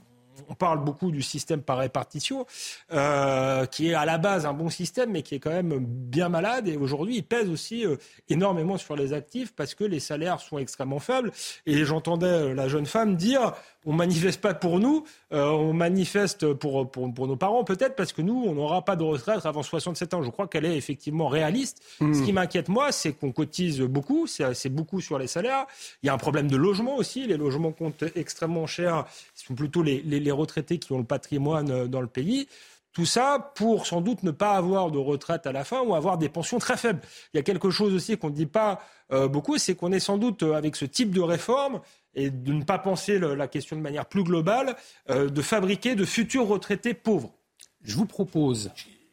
[0.48, 2.46] on parle beaucoup du système par répartition,
[2.92, 6.28] euh, qui est à la base un bon système, mais qui est quand même bien
[6.28, 6.68] malade.
[6.68, 7.96] Et aujourd'hui, il pèse aussi euh,
[8.28, 11.32] énormément sur les actifs parce que les salaires sont extrêmement faibles.
[11.66, 13.52] Et j'entendais euh, la jeune femme dire
[13.86, 18.44] on manifeste pas pour nous, on manifeste pour, pour, nos parents peut-être parce que nous,
[18.46, 20.22] on n'aura pas de retraite avant 67 ans.
[20.22, 21.82] Je crois qu'elle est effectivement réaliste.
[22.00, 22.12] Hmm.
[22.12, 25.66] Ce qui m'inquiète, moi, c'est qu'on cotise beaucoup, c'est beaucoup sur les salaires.
[26.02, 27.26] Il y a un problème de logement aussi.
[27.26, 29.06] Les logements coûtent extrêmement cher.
[29.34, 32.48] Ce sont plutôt les, les, les retraités qui ont le patrimoine euh, dans le pays.
[32.92, 36.18] Tout ça pour sans doute ne pas avoir de retraite à la fin ou avoir
[36.18, 37.00] des pensions très faibles.
[37.32, 38.80] Il y a quelque chose aussi qu'on ne dit pas
[39.12, 41.80] euh, beaucoup, c'est qu'on est sans doute euh, avec ce type de réforme
[42.14, 44.76] et de ne pas penser la question de manière plus globale,
[45.08, 47.32] de fabriquer de futurs retraités pauvres.
[47.82, 48.70] Je vous propose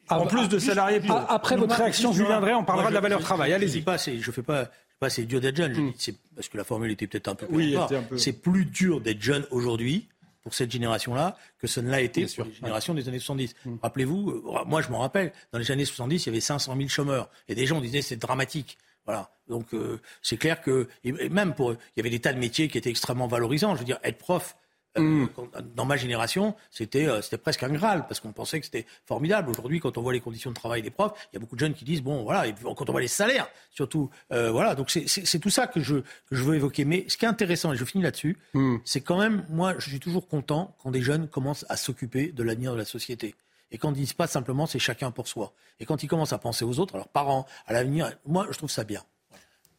[0.10, 1.26] en plus de salariés pauvres.
[1.30, 3.54] Après votre réaction, Julien Drey, on parlera de la valeur travail.
[3.54, 3.84] Allez-y.
[3.84, 5.74] Je ne fais pas, pas c'est dur d'être jeune.
[5.74, 5.94] Hmm.
[6.36, 7.78] parce que la formule était peut-être un peu plus oui,
[8.18, 10.08] C'est plus dur d'être jeune aujourd'hui
[10.44, 13.54] pour cette génération-là que ce ne l'a été pour les générations des années 70.
[13.66, 13.76] Mm.
[13.84, 16.88] Rappelez-vous, euh, moi je m'en rappelle, dans les années 70, il y avait 500 000
[16.88, 17.30] chômeurs.
[17.50, 18.78] Et des gens disaient c'est dramatique.
[19.08, 19.32] Voilà.
[19.48, 20.88] Donc euh, c'est clair que,
[21.32, 23.74] même pour, il y avait des tas de métiers qui étaient extrêmement valorisants.
[23.74, 24.56] Je veux dire, être prof,
[24.98, 25.30] euh, mm.
[25.76, 29.50] Dans ma génération, c'était euh, c'était presque un graal parce qu'on pensait que c'était formidable.
[29.50, 31.60] Aujourd'hui, quand on voit les conditions de travail des profs, il y a beaucoup de
[31.60, 32.48] jeunes qui disent bon voilà.
[32.48, 34.76] Et quand on voit les salaires, surtout voilà.
[34.76, 36.84] Donc c'est tout ça que je que je veux évoquer.
[36.84, 38.78] Mais ce qui est intéressant et je finis là-dessus, mm.
[38.84, 42.44] c'est quand même moi je suis toujours content quand des jeunes commencent à s'occuper de
[42.44, 43.36] l'avenir de la société
[43.72, 45.54] et quand ils disent pas simplement c'est chacun pour soi.
[45.80, 48.58] Et quand ils commencent à penser aux autres, à leurs parents, à l'avenir, moi je
[48.58, 49.04] trouve ça bien.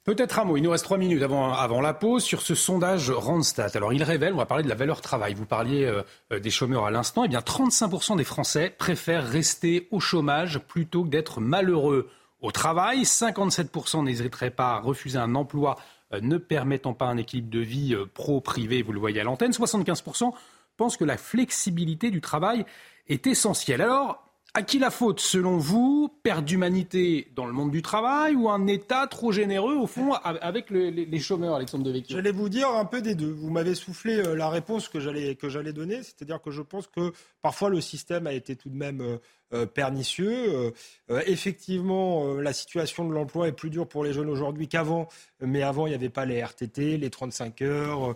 [0.09, 3.11] Peut-être un mot, il nous reste trois minutes avant, avant la pause sur ce sondage
[3.11, 3.77] Randstad.
[3.77, 5.35] Alors il révèle, on va parler de la valeur travail.
[5.35, 7.25] Vous parliez euh, euh, des chômeurs à l'instant.
[7.25, 12.09] Eh bien 35% des Français préfèrent rester au chômage plutôt que d'être malheureux
[12.41, 13.03] au travail.
[13.03, 15.77] 57% n'hésiteraient pas à refuser un emploi
[16.15, 19.51] euh, ne permettant pas un équilibre de vie pro-privé, vous le voyez à l'antenne.
[19.51, 20.33] 75%
[20.79, 22.65] pensent que la flexibilité du travail
[23.09, 23.83] est essentielle.
[23.83, 28.49] Alors, à qui la faute, selon vous Perte d'humanité dans le monde du travail ou
[28.49, 32.85] un État trop généreux, au fond, avec les chômeurs, Alexandre Devecchio J'allais vous dire un
[32.85, 33.31] peu des deux.
[33.31, 37.71] Vous m'avez soufflé euh, la réponse que j'allais donner, c'est-à-dire que je pense que parfois
[37.71, 39.19] le système a été tout de même euh,
[39.55, 40.73] euh, pernicieux.
[41.27, 45.09] effectivement, la situation de l'emploi est plus dure pour les jeunes aujourd'hui qu'avant,
[45.41, 48.15] mais avant, il n'y avait pas les RTT, les 35 heures,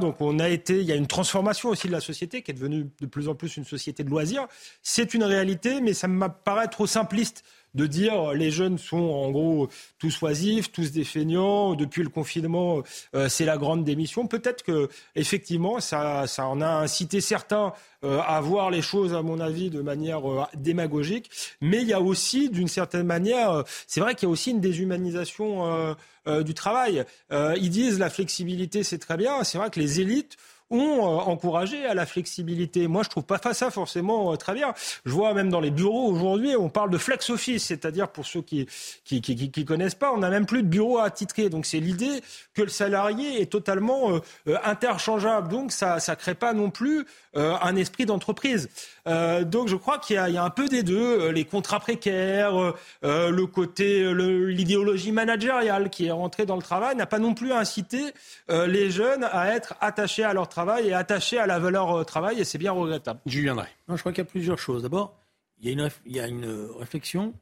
[0.00, 2.54] donc on a été, il y a une transformation aussi de la société qui est
[2.54, 4.46] devenue de plus en plus une société de loisirs.
[4.82, 9.30] C'est une réalité, mais ça me paraît trop simpliste de dire les jeunes sont en
[9.30, 11.04] gros tous oisifs, tous des.
[11.10, 12.82] Depuis le confinement,
[13.14, 14.26] euh, c'est la grande démission.
[14.26, 17.72] Peut-être que effectivement, ça, ça en a incité certains
[18.04, 21.30] euh, à voir les choses, à mon avis, de manière euh, démagogique.
[21.60, 24.60] Mais il y a aussi, d'une certaine manière, c'est vrai qu'il y a aussi une
[24.60, 25.96] déshumanisation
[26.44, 27.04] du travail.
[27.30, 29.42] ils disent la flexibilité, c'est très bien.
[29.44, 30.36] C'est vrai que les élites
[30.70, 32.86] ont euh, encouragé à la flexibilité.
[32.86, 34.72] Moi, je trouve pas ça forcément euh, très bien.
[35.04, 38.42] Je vois même dans les bureaux aujourd'hui, on parle de flex office, c'est-à-dire pour ceux
[38.42, 38.66] qui
[39.04, 41.10] qui, connaissent pas, on n'a même plus de bureau à.
[41.50, 42.22] Donc c'est l'idée
[42.54, 45.48] que le salarié est totalement euh, interchangeable.
[45.48, 47.04] Donc ça ça crée pas non plus
[47.34, 48.68] un esprit d'entreprise.
[49.06, 53.44] Donc je crois qu'il y, y, a un peu des deux, les contrats précaires, le
[53.46, 58.12] côté l'idéologie managériale qui est rentrée dans le travail n'a pas non plus incité
[58.48, 62.40] les jeunes à être attachés à leur travail et attaché à la valeur euh, travail,
[62.40, 63.20] et c'est bien regrettable.
[63.26, 63.68] J'y viendrai.
[63.88, 64.82] Non, je crois qu'il y a plusieurs choses.
[64.82, 65.16] D'abord,
[65.60, 67.34] il y a une, il y a une réflexion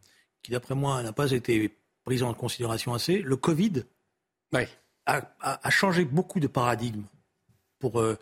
[0.43, 3.19] qui, d'après moi, n'a pas été prise en considération assez.
[3.19, 3.85] Le Covid
[5.07, 7.05] a, a, changé beaucoup de paradigmes
[7.79, 8.19] pour euh,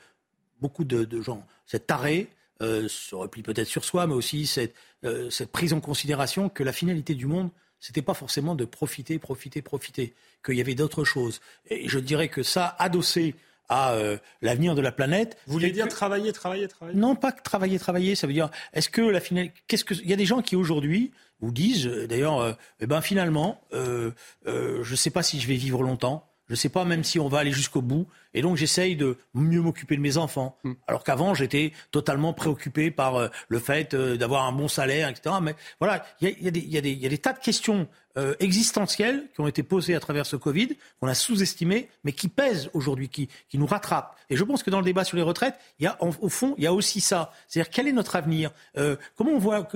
[0.61, 1.47] beaucoup de, gens.
[1.67, 2.29] Cet arrêt
[2.63, 6.63] euh, se replie peut-être sur soi, mais aussi cette, euh, cette prise en considération que
[6.63, 10.15] la finalité du monde, c'était pas forcément de profiter, profiter, profiter,
[10.45, 11.41] qu'il y avait d'autres choses.
[11.69, 13.35] Et je dirais que ça, adossé
[13.69, 15.37] à euh, l'avenir de la planète.
[15.47, 16.99] Vous voulez dire travailler, travailler, travailler?
[16.99, 18.15] Non, pas travailler, travailler.
[18.15, 20.57] Ça veut dire, est-ce que la finale, qu'est-ce que, il y a des gens qui
[20.57, 24.13] aujourd'hui vous disent, euh, d'ailleurs, euh, eh ben finalement, je
[24.47, 26.29] ne sais pas si je vais vivre longtemps.
[26.49, 28.07] Je ne sais pas même si on va aller jusqu'au bout.
[28.35, 30.59] Et donc j'essaye de mieux m'occuper de mes enfants.
[30.65, 30.75] Hmm.
[30.87, 35.37] Alors qu'avant, j'étais totalement préoccupé par le fait d'avoir un bon salaire, etc.
[35.43, 39.47] Mais voilà, il y a, y a, des tas de questions euh, existentielles qui ont
[39.47, 43.59] été posées à travers ce Covid, qu'on a sous-estimées, mais qui pèsent aujourd'hui, qui, qui
[43.59, 44.17] nous rattrapent.
[44.31, 46.55] Et je pense que dans le débat sur les retraites, il y a, au fond,
[46.57, 47.31] il y a aussi ça.
[47.47, 48.53] C'est-à-dire, quel est notre avenir?
[48.79, 49.69] Euh, Comment on voit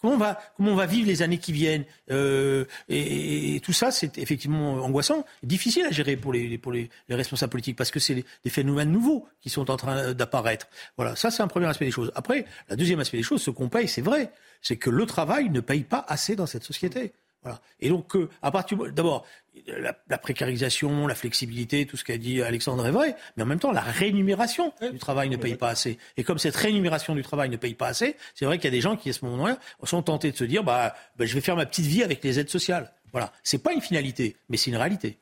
[0.00, 3.90] Comment on va, comment on va vivre les années qui viennent euh, et, tout ça,
[3.90, 7.98] c'est effectivement angoissant, difficile à gérer pour les, pour les, les responsables politiques parce que
[7.98, 10.68] c'est des phénomènes nouveaux qui sont en train d'apparaître.
[10.96, 12.12] Voilà, ça c'est un premier aspect des choses.
[12.14, 14.32] Après, la deuxième aspect des choses, ce qu'on paye, c'est vrai,
[14.62, 17.12] c'est que le travail ne paye pas assez dans cette société.
[17.48, 17.62] Voilà.
[17.80, 19.24] Et donc, euh, à partir d'abord,
[19.66, 23.72] la, précarisation, la flexibilité, tout ce qu'a dit Alexandre est vrai, mais en même temps,
[23.72, 25.98] la rémunération du travail ne paye pas assez.
[26.18, 28.76] Et comme cette rémunération du travail ne paye pas assez, c'est vrai qu'il y a
[28.76, 31.40] des gens qui, à ce moment-là, sont tentés de se dire, bah, bah, je vais
[31.40, 32.92] faire ma petite vie avec les aides sociales.
[33.12, 33.32] Voilà.
[33.42, 35.18] C'est pas une finalité, mais c'est une réalité.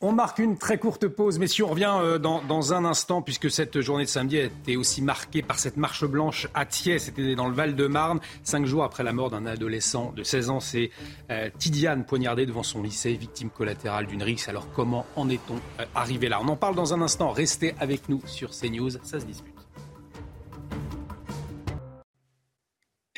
[0.00, 1.64] On marque une très courte pause, messieurs.
[1.64, 5.42] On revient euh, dans, un instant, puisque cette journée de samedi a été aussi marquée
[5.42, 7.00] par cette marche blanche à Thiers.
[7.00, 8.20] C'était dans le Val-de-Marne.
[8.44, 10.90] Cinq jours après la mort d'un adolescent de 16 ans, c'est
[11.32, 14.48] euh, Tidiane poignardée devant son lycée, victime collatérale d'une rixe.
[14.48, 16.38] Alors comment en est-on euh, arrivé là?
[16.40, 17.32] On en parle dans un instant.
[17.32, 18.90] Restez avec nous sur CNews.
[19.02, 19.54] Ça se dispute.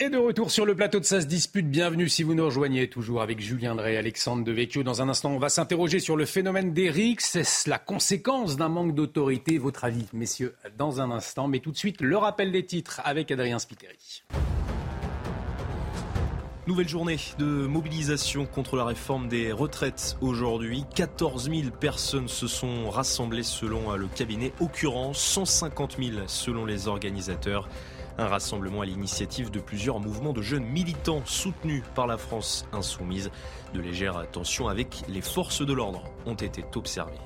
[0.03, 1.69] Et de retour sur le plateau de Ça dispute.
[1.69, 4.83] Bienvenue si vous nous rejoignez toujours avec Julien Drey, Alexandre Devecchio.
[4.83, 7.21] Dans un instant, on va s'interroger sur le phénomène d'Eric.
[7.21, 9.59] C'est la conséquence d'un manque d'autorité?
[9.59, 11.49] Votre avis, messieurs, dans un instant.
[11.49, 14.23] Mais tout de suite, le rappel des titres avec Adrien Spiteri.
[16.67, 20.85] Nouvelle journée de mobilisation contre la réforme des retraites aujourd'hui.
[20.95, 27.69] 14 000 personnes se sont rassemblées selon le cabinet Occurrence, 150 000 selon les organisateurs.
[28.19, 33.31] Un rassemblement à l'initiative de plusieurs mouvements de jeunes militants soutenus par la France insoumise.
[33.75, 37.19] De légères tensions avec les forces de l'ordre ont été observées.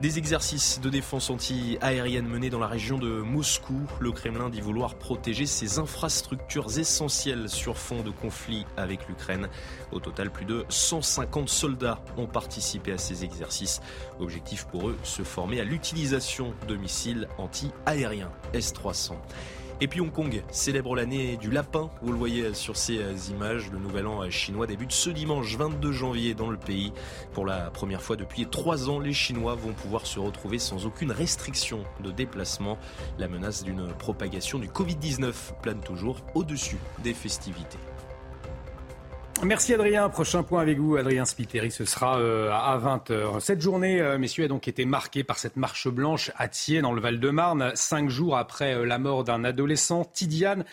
[0.00, 3.80] Des exercices de défense anti-aérienne menés dans la région de Moscou.
[4.00, 9.48] Le Kremlin dit vouloir protéger ses infrastructures essentielles sur fond de conflit avec l'Ukraine.
[9.92, 13.80] Au total, plus de 150 soldats ont participé à ces exercices.
[14.18, 19.12] Objectif pour eux, se former à l'utilisation de missiles anti-aériens S-300.
[19.80, 21.90] Et puis Hong Kong célèbre l'année du lapin.
[22.00, 23.70] Vous le voyez sur ces euh, images.
[23.72, 26.92] Le nouvel an chinois débute ce dimanche 22 janvier dans le pays.
[27.32, 31.10] Pour la première fois depuis trois ans, les Chinois vont pouvoir se retrouver sans aucune
[31.10, 32.78] restriction de déplacement.
[33.18, 37.78] La menace d'une propagation du Covid-19 plane toujours au-dessus des festivités.
[39.46, 40.08] Merci Adrien.
[40.08, 43.40] Prochain point avec vous, Adrien Spiteri, ce sera euh, à 20h.
[43.40, 46.92] Cette journée, euh, messieurs, a donc été marquée par cette marche blanche à Thiers, dans
[46.92, 50.64] le Val-de-Marne, cinq jours après euh, la mort d'un adolescent, Tidiane.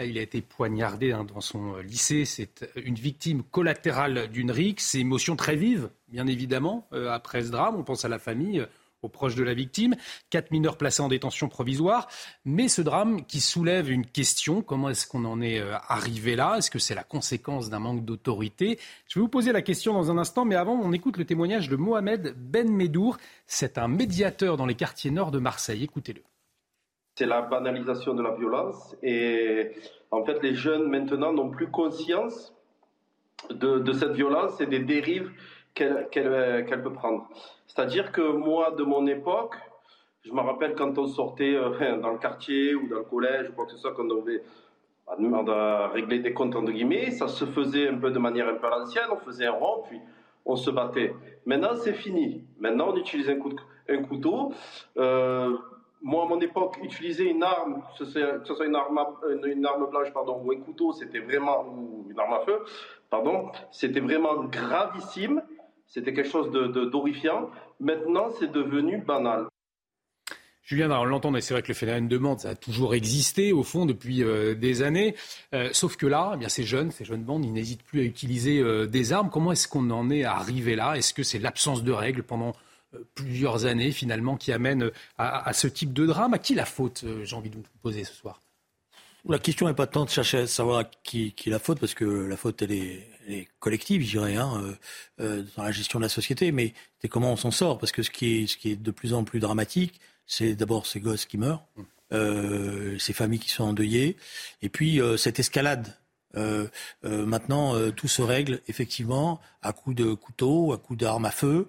[0.00, 2.26] Il a été poignardé hein, dans son lycée.
[2.26, 4.94] C'est une victime collatérale d'une rixe.
[4.94, 7.74] Émotion très vive, bien évidemment, après ce drame.
[7.76, 8.64] On pense à la famille,
[9.02, 9.94] aux proches de la victime,
[10.30, 12.08] quatre mineurs placés en détention provisoire.
[12.44, 16.56] Mais ce drame qui soulève une question, comment est-ce qu'on en est euh, arrivé là?
[16.58, 18.78] Est-ce que c'est la conséquence d'un manque d'autorité?
[19.08, 21.68] Je vais vous poser la question dans un instant, mais avant, on écoute le témoignage
[21.68, 23.18] de Mohamed Ben Medour.
[23.46, 25.84] C'est un médiateur dans les quartiers nord de Marseille.
[25.84, 26.22] Écoutez-le.
[27.14, 29.72] C'est la banalisation de la violence et
[30.12, 32.54] en fait les jeunes maintenant n'ont plus conscience
[33.50, 35.30] de, cette violence et des dérives
[35.74, 37.28] qu'elle peut prendre.
[37.68, 39.54] C'est-à-dire que moi, de mon époque,
[40.24, 43.52] je me rappelle quand on sortait euh, dans le quartier ou dans le collège ou
[43.52, 44.42] quoi que ce soit, quand on devait
[45.92, 49.06] régler des comptes entre guillemets, ça se faisait un peu de manière un peu ancienne,
[49.10, 50.00] on faisait un rond, puis
[50.44, 51.14] on se battait.
[51.46, 52.44] Maintenant, c'est fini.
[52.58, 54.52] Maintenant, on utilise un, couteau.
[54.96, 55.56] Euh,
[56.02, 58.98] moi, à mon époque, utiliser une arme, que ce soit une arme,
[59.90, 62.64] blanche ou un couteau, c'était vraiment, ou une arme à feu,
[63.10, 65.42] pardon, c'était vraiment gravissime.
[65.88, 67.50] C'était quelque chose d'horrifiant.
[67.80, 69.46] De, Maintenant, c'est devenu banal.
[70.62, 73.62] Julien, on l'entend, c'est vrai que le phénomène de menthe, ça a toujours existé, au
[73.62, 75.14] fond, depuis euh, des années.
[75.54, 78.02] Euh, sauf que là, eh bien, ces jeunes, ces jeunes bandes, ils n'hésitent plus à
[78.02, 79.30] utiliser euh, des armes.
[79.30, 80.94] Comment est-ce qu'on en est arrivé là?
[80.94, 82.54] Est-ce que c'est l'absence de règles pendant
[83.14, 86.34] plusieurs années, finalement, qui amène à, ce type de drame?
[86.34, 88.40] À qui la faute, j'ai envie de vous poser ce soir?
[89.28, 92.04] La question n'est pas tant de chercher à savoir qui, qui la faute, parce que
[92.04, 94.74] la faute, elle est, collective, je dirais, hein, euh,
[95.20, 97.78] euh, dans la gestion de la société, mais c'est comment on s'en sort.
[97.78, 100.86] Parce que ce qui est, ce qui est de plus en plus dramatique, c'est d'abord
[100.86, 101.62] ces gosses qui meurent,
[102.12, 104.16] euh, ces familles qui sont endeuillées,
[104.62, 105.94] et puis cette escalade
[106.36, 106.68] euh,
[107.04, 111.30] euh, maintenant, euh, tout se règle effectivement à coups de couteau, à coups d'armes à
[111.30, 111.68] feu.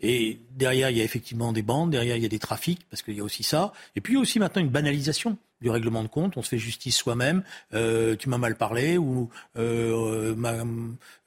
[0.00, 3.02] et derrière, il y a effectivement des bandes, derrière, il y a des trafics, parce
[3.02, 3.72] qu'il y a aussi ça.
[3.96, 7.42] Et puis, aussi maintenant une banalisation du règlement de compte, on se fait justice soi-même.
[7.72, 10.34] Euh, tu m'as mal parlé ou euh,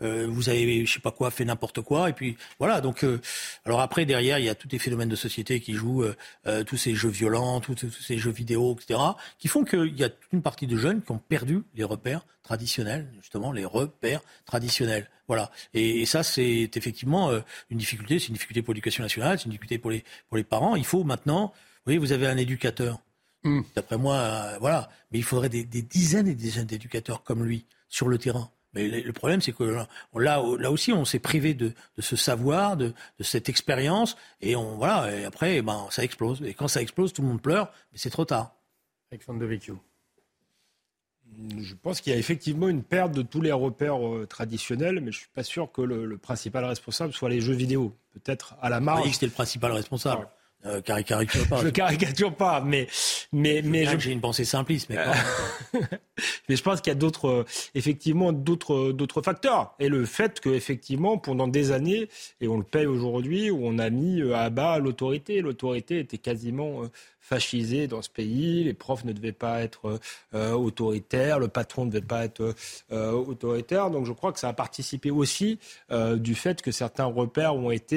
[0.01, 2.09] euh, vous avez, je sais pas quoi, fait n'importe quoi.
[2.09, 2.81] Et puis voilà.
[2.81, 3.05] Donc,
[3.63, 6.05] alors après derrière, il y a tous les phénomènes de société qui jouent,
[6.67, 8.99] tous ces jeux violents, tous, ces jeux vidéo, etc.,
[9.39, 13.09] qui font qu'il y a une partie de jeunes qui ont perdu les repères traditionnels,
[13.21, 15.09] justement les repères traditionnels.
[15.27, 15.49] Voilà.
[15.73, 17.31] Et, ça, c'est effectivement
[17.69, 18.19] une difficulté.
[18.19, 20.75] C'est une difficulté pour l'éducation nationale, c'est une difficulté pour les pour les parents.
[20.75, 21.53] Il faut maintenant.
[21.85, 22.99] Vous voyez, vous avez un éducateur
[23.45, 23.61] Hmm.
[23.75, 24.89] D'après moi, euh, voilà.
[25.11, 28.49] Mais il faudrait des, dizaines et des dizaines d'éducateurs comme lui sur le terrain.
[28.73, 32.93] Mais le, problème, c'est que là, là, aussi, on s'est privé de, ce savoir, de,
[33.21, 35.15] cette expérience, et on voilà.
[35.15, 36.41] Et après, ben, ça explose.
[36.41, 38.53] Et quand ça explose, tout le monde pleure, mais c'est trop tard.
[39.11, 39.79] Alexandre de Vecchio.
[41.57, 45.11] Je pense qu'il y a effectivement une perte de tous les repères euh, traditionnels, mais
[45.11, 47.95] je suis pas sûr que le, principal responsable soit les jeux vidéo.
[48.13, 49.01] Peut-être à la marge.
[49.01, 50.27] On dit que c'était le principal responsable?
[50.65, 51.61] Euh, caricature pas.
[51.63, 52.87] Je caricature pas, mais
[53.31, 54.97] mais mais j'ai une pensée simpliste, mais
[56.49, 60.39] mais je pense qu'il y a d'autres euh, effectivement d'autres d'autres facteurs et le fait
[60.39, 62.09] que effectivement pendant des années
[62.41, 66.17] et on le paye aujourd'hui où on a mis euh, à bas l'autorité, l'autorité était
[66.17, 66.81] quasiment
[67.25, 69.99] fascisé dans ce pays, les profs ne devaient pas être
[70.35, 72.53] euh, autoritaires, le patron ne devait pas être
[72.91, 73.89] euh, autoritaire.
[73.89, 75.57] Donc je crois que ça a participé aussi
[75.91, 77.95] euh, du fait que certains repères ont été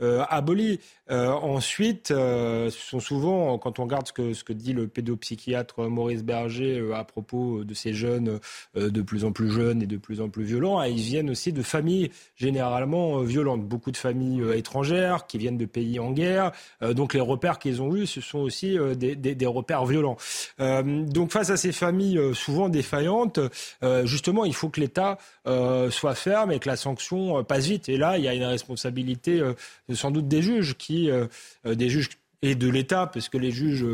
[0.00, 0.80] abolis.
[1.08, 6.24] ensuite, ce sont souvent, quand on regarde ce que, ce que dit le pédopsychiatre Maurice
[6.24, 8.40] Berger à propos de ces jeunes
[8.74, 11.52] de plus en plus jeunes et de plus en plus violents, hein, ils viennent aussi
[11.52, 13.66] de familles généralement violentes.
[13.66, 16.52] Beaucoup de familles étrangères qui viennent de pays en guerre.
[16.80, 20.16] donc les repères qu'ils ont eus, ce sont aussi des, des, des repères violents.
[20.58, 23.40] donc face à ces familles souvent défaillantes,
[24.04, 25.18] justement, il faut que l'État
[25.90, 27.88] soit ferme et que la sanction passe vite.
[27.88, 29.42] Et là, il y a une responsabilité
[29.92, 31.10] sans doute des juges qui,
[31.64, 32.10] des juges
[32.42, 33.84] et de l'État, parce que les juges,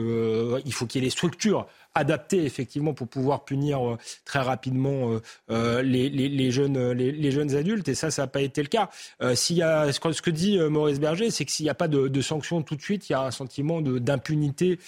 [0.65, 5.11] il faut qu'il y ait les structures adapté effectivement pour pouvoir punir euh, très rapidement
[5.11, 7.89] euh, euh, les, jeunes, les, jeunes adultes.
[7.89, 8.91] Et ça, ça n'a pas été le cas.
[9.35, 12.09] s'il y a, ce que dit Maurice Berger, c'est que s'il n'y a pas de,
[12.09, 14.79] de sanctions tout de suite, il y a un sentiment d'impunité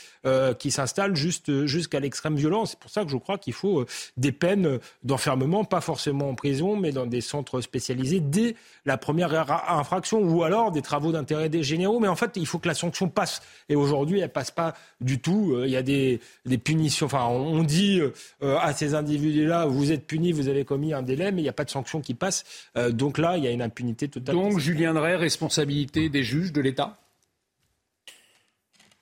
[0.58, 2.70] qui s'installe juste jusqu'à l'extrême violence.
[2.70, 3.84] C'est pour ça que je crois qu'il faut
[4.16, 9.50] des peines d'enfermement, pas forcément en prison, mais dans des centres spécialisés dès la première
[9.70, 12.00] infraction, ou alors des travaux d'intérêt généraux.
[12.00, 13.42] Mais en fait, il faut que la sanction passe.
[13.68, 15.56] Et aujourd'hui, elle passe pas du tout.
[15.64, 20.06] Il y a des, des punitions Enfin, on dit euh, à ces individus-là, vous êtes
[20.06, 22.44] punis, vous avez commis un délai, mais il n'y a pas de sanction qui passe.
[22.76, 24.34] Euh, donc là, il y a une impunité totale.
[24.34, 26.98] Donc, Julien Drey, responsabilité des juges, de l'État?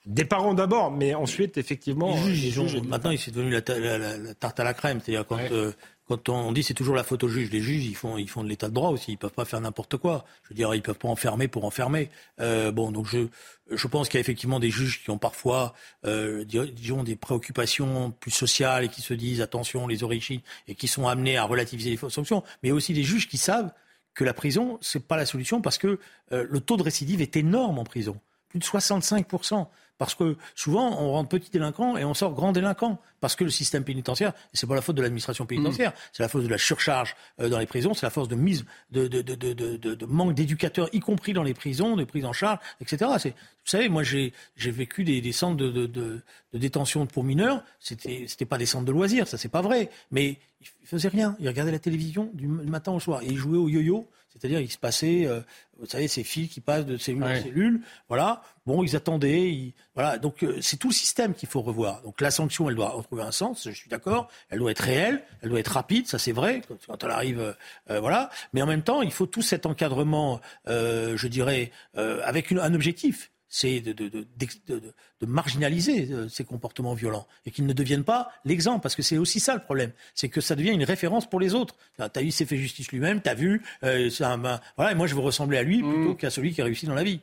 [0.06, 2.16] Des parents d'abord, mais ensuite, effectivement.
[2.26, 3.60] Les juges, maintenant, c'est devenu la,
[4.34, 5.00] tarte à la crème.
[5.04, 5.72] C'est-à-dire quand, euh,
[6.10, 8.42] quand on dit c'est toujours la faute aux juges, les juges ils font ils font
[8.42, 10.24] de l'état de droit aussi, ils peuvent pas faire n'importe quoi.
[10.42, 12.10] Je veux dire, ils peuvent pas enfermer pour enfermer.
[12.40, 13.28] Euh, bon, donc je
[13.70, 15.72] je pense qu'il y a effectivement des juges qui ont parfois
[16.04, 20.88] euh, disons des préoccupations plus sociales et qui se disent attention les origines et qui
[20.88, 23.70] sont amenés à relativiser les sanctions, mais aussi des juges qui savent
[24.14, 26.00] que la prison c'est pas la solution parce que
[26.32, 28.18] euh, le taux de récidive est énorme en prison,
[28.48, 29.28] plus de 65
[30.00, 32.98] parce que souvent, on rentre petit délinquant et on sort grand délinquant.
[33.20, 36.08] Parce que le système pénitentiaire, c'est pas la faute de l'administration pénitentiaire, mmh.
[36.14, 38.64] c'est la faute de la surcharge euh, dans les prisons, c'est la force de mise,
[38.92, 42.60] de, de, de, de manque d'éducateurs, y compris dans les prisons, de prise en charge,
[42.80, 43.10] etc.
[43.22, 43.30] Vous
[43.66, 46.22] savez, moi, j'ai vécu des, des centres de,
[46.54, 47.62] détention pour mineurs.
[47.78, 49.90] C'était c'était pas des centres de loisirs, ça c'est pas vrai.
[50.10, 51.36] Mais ils faisaient rien.
[51.40, 54.08] Ils regardaient la télévision du matin au soir et ils jouaient au yo-yo.
[54.30, 55.40] C'est-à-dire, il se passait, euh,
[55.78, 57.80] vous savez, ces fils qui passent de cellule en cellule.
[58.08, 58.42] Voilà.
[58.64, 59.74] Bon, ils attendaient.
[59.94, 60.18] Voilà.
[60.18, 62.00] Donc, euh, c'est tout le système qu'il faut revoir.
[62.02, 63.68] Donc, la sanction, elle doit retrouver un sens.
[63.68, 64.28] Je suis d'accord.
[64.48, 65.24] Elle doit être réelle.
[65.42, 66.06] Elle doit être rapide.
[66.06, 66.62] Ça, c'est vrai.
[66.86, 67.56] Quand, elle arrive,
[67.90, 68.30] euh, voilà.
[68.52, 73.80] Mais en même temps, il faut tout cet encadrement, je dirais, avec un objectif c'est
[73.80, 74.26] de, de, de,
[74.68, 79.18] de, marginaliser euh, ces comportements violents et qu'ils ne deviennent pas l'exemple, parce que c'est
[79.18, 81.74] aussi ça le problème, c'est que ça devient une référence pour les autres.
[81.98, 85.14] T'as vu, il s'est fait justice lui-même, t'as vu, euh, un, voilà, et moi je
[85.14, 86.16] veux ressembler à lui plutôt mmh.
[86.16, 87.20] qu'à celui qui a réussi dans la vie.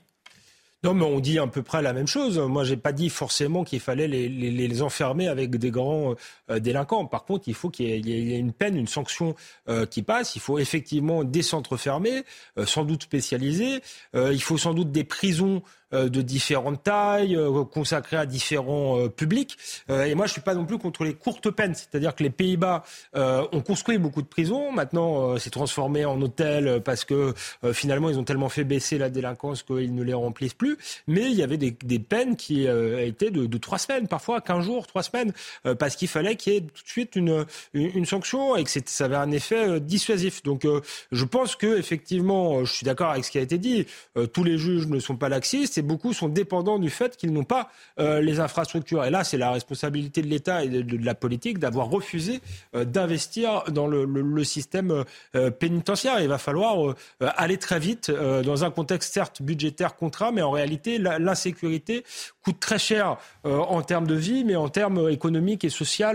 [0.84, 2.38] Non, mais on dit à peu près la même chose.
[2.38, 6.14] Moi, j'ai pas dit forcément qu'il fallait les, les, les, enfermer avec des grands
[6.52, 7.06] euh, délinquants.
[7.08, 9.36] Par contre, il faut qu'il y, y, ait une peine, une sanction
[9.70, 10.36] euh, qui passe.
[10.36, 12.24] Il faut effectivement des centres fermés,
[12.60, 13.82] euh, sans doute spécialisés.
[14.14, 19.58] il faut sans doute des prisons de différentes tailles, euh, consacrées à différents euh, publics.
[19.90, 21.76] et moi, je suis pas non plus contre les courtes peines.
[21.76, 22.84] C'est-à-dire que les Pays-Bas
[23.16, 24.72] ont construit beaucoup de prisons.
[24.72, 27.34] Maintenant, c'est transformé en hôtels parce que
[27.74, 30.78] finalement, ils ont tellement fait baisser la délinquance qu'ils ne les remplissent plus.
[31.08, 34.66] Mais il y avait des, des peines qui étaient de, de, trois semaines, parfois quinze
[34.66, 35.34] jours, trois semaines,
[35.80, 39.06] parce qu'il fallait qu'il y ait tout de suite une, une, sanction et que ça
[39.06, 40.44] avait un effet dissuasif.
[40.44, 40.66] Donc,
[41.12, 43.86] je pense que effectivement, je suis d'accord avec ce qui a été dit.
[44.34, 47.44] tous les juges ne sont pas laxistes et beaucoup sont dépendants du fait qu'ils n'ont
[47.44, 49.06] pas euh, les infrastructures.
[49.06, 52.42] Et là, c'est la responsabilité de l'État et de, la politique d'avoir refusé
[52.76, 55.04] euh, d'investir dans le, système
[55.36, 56.22] euh, pénitentiaire.
[56.22, 60.98] Il va falloir aller très vite dans un contexte certes budgétaire contraint, mais en réalité,
[61.00, 62.04] l'insécurité
[62.44, 66.08] coûte très cher en termes de vie, mais en termes économiques et sociaux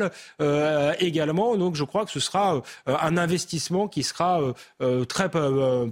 [1.01, 1.57] également.
[1.57, 4.41] Donc, je crois que ce sera un investissement qui sera
[5.09, 5.31] très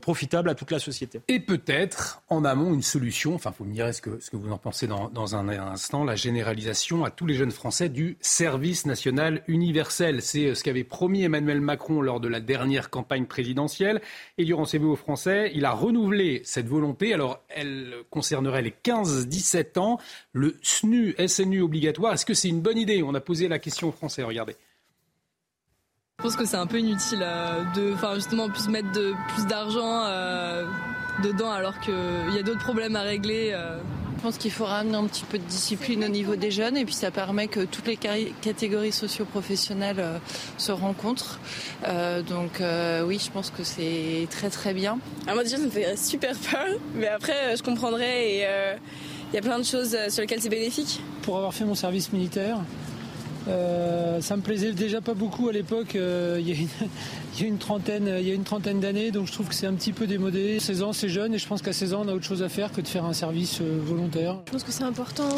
[0.00, 1.20] profitable à toute la société.
[1.28, 3.34] Et peut-être en amont une solution.
[3.34, 6.02] Enfin, vous me direz ce que, vous en pensez dans, un instant.
[6.02, 10.22] La généralisation à tous les jeunes Français du service national universel.
[10.22, 14.00] C'est euh, ce qu'avait promis Emmanuel Macron lors de la dernière campagne présidentielle.
[14.38, 17.12] Et durant ses vœux aux Français, il a renouvelé cette volonté.
[17.12, 19.98] Alors, elle concernerait les 15-17 ans.
[20.32, 23.02] Le SNU, SNU obligatoire, est-ce que c'est une bonne idée?
[23.02, 24.56] On a posé la question aux Français, regardez.
[26.18, 28.90] Je pense que c'est un peu inutile euh, de, enfin justement, plus mettre
[29.34, 30.64] plus d'argent euh,
[31.20, 33.50] dedans alors qu'il y a d'autres problèmes à régler.
[33.52, 33.78] Euh.
[34.16, 36.84] Je pense qu'il faut ramener un petit peu de discipline au niveau des jeunes et
[36.84, 40.18] puis ça permet que toutes les catégories socio-professionnelles euh,
[40.58, 41.40] se rencontrent.
[41.88, 42.60] Euh, donc
[43.06, 44.98] oui, je pense que c'est très très bien.
[45.22, 48.46] Alors moi déjà ça me fait super peur, mais après je comprendrai et
[49.32, 51.00] il y a plein de choses sur lesquelles c'est bénéfique.
[51.22, 52.58] Pour avoir fait mon service militaire,
[53.50, 55.96] Euh, ça me plaisait déjà pas beaucoup à l'époque.
[55.96, 60.06] Euh, il, y a une trentaine, d'années, donc je trouve que c'est un petit peu
[60.06, 60.60] démodé.
[60.60, 62.48] 16 ans, c'est jeune, et je pense qu'à 16 ans, on a autre chose à
[62.48, 64.36] faire que de faire un service euh, volontaire.
[64.46, 65.28] Je pense que c'est important,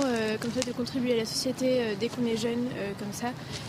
[0.41, 2.67] comme ça, de contribuer à la société dès qu'on est jeune,
[2.99, 3.29] comme ça.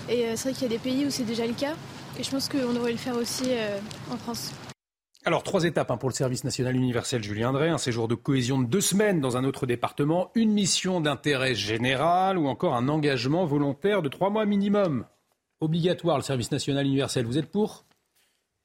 [0.10, 1.76] Et c'est vrai qu'il y a des pays où c'est déjà le cas,
[2.20, 3.46] et je pense qu'on devrait le faire aussi
[4.12, 4.52] en France.
[5.26, 8.60] Alors, trois étapes hein, pour le service national universel Julien Drey, un séjour de cohésion
[8.62, 13.46] de deux semaines dans un autre département, une mission d'intérêt général ou encore un engagement
[13.46, 15.06] volontaire de trois mois minimum.
[15.62, 17.26] Obligatoire, le service national universel.
[17.26, 17.86] Vous êtes pour?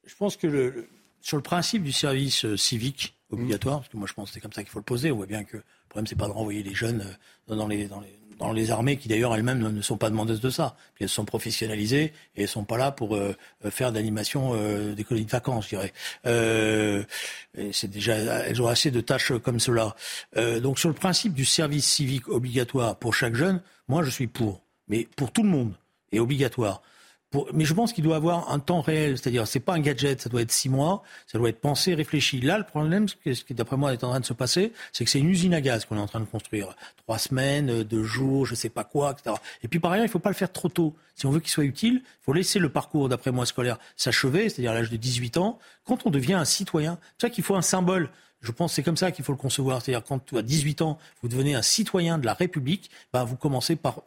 [0.05, 0.85] Je pense que
[1.21, 4.41] sur le principe du service euh, civique obligatoire, parce que moi je pense que c'est
[4.41, 6.33] comme ça qu'il faut le poser, on voit bien que le problème c'est pas de
[6.33, 7.05] renvoyer les jeunes
[7.49, 10.41] euh, dans les, dans les, dans les armées qui d'ailleurs elles-mêmes ne sont pas demandeuses
[10.41, 10.75] de ça.
[10.99, 13.35] Elles sont professionnalisées et elles sont pas là pour euh,
[13.69, 15.93] faire d'animation euh, des colonies de vacances, je dirais.
[16.25, 17.03] Euh,
[17.71, 19.95] c'est déjà, elles ont assez de tâches comme cela.
[20.37, 24.27] Euh, donc sur le principe du service civique obligatoire pour chaque jeune, moi je suis
[24.27, 25.73] pour, mais pour tout le monde
[26.11, 26.81] et obligatoire
[27.53, 30.29] mais je pense qu'il doit avoir un temps réel, c'est-à-dire c'est pas un gadget, ça
[30.29, 32.41] doit être six mois, ça doit être pensé, réfléchi.
[32.41, 35.11] Là, le problème, ce qui d'après moi est en train de se passer, c'est que
[35.11, 36.75] c'est une usine à gaz qu'on est en train de construire.
[36.97, 39.35] Trois semaines, euh, deux jours, je sais pas quoi, etc.
[39.61, 40.95] Et puis par ailleurs, il faut pas le faire trop tôt.
[41.15, 44.49] Si on veut qu'il soit utile, il faut laisser le parcours, d'après moi, scolaire s'achever,
[44.49, 45.59] c'est-à-dire à l'âge de 18 ans.
[45.85, 48.09] Quand on devient un citoyen, c'est ça qu'il faut un symbole.
[48.41, 49.83] Je pense que c'est comme ça qu'il faut le concevoir.
[49.83, 53.75] C'est-à-dire quand à 18 ans, vous devenez un citoyen de la République, ben, vous commencez
[53.75, 54.01] par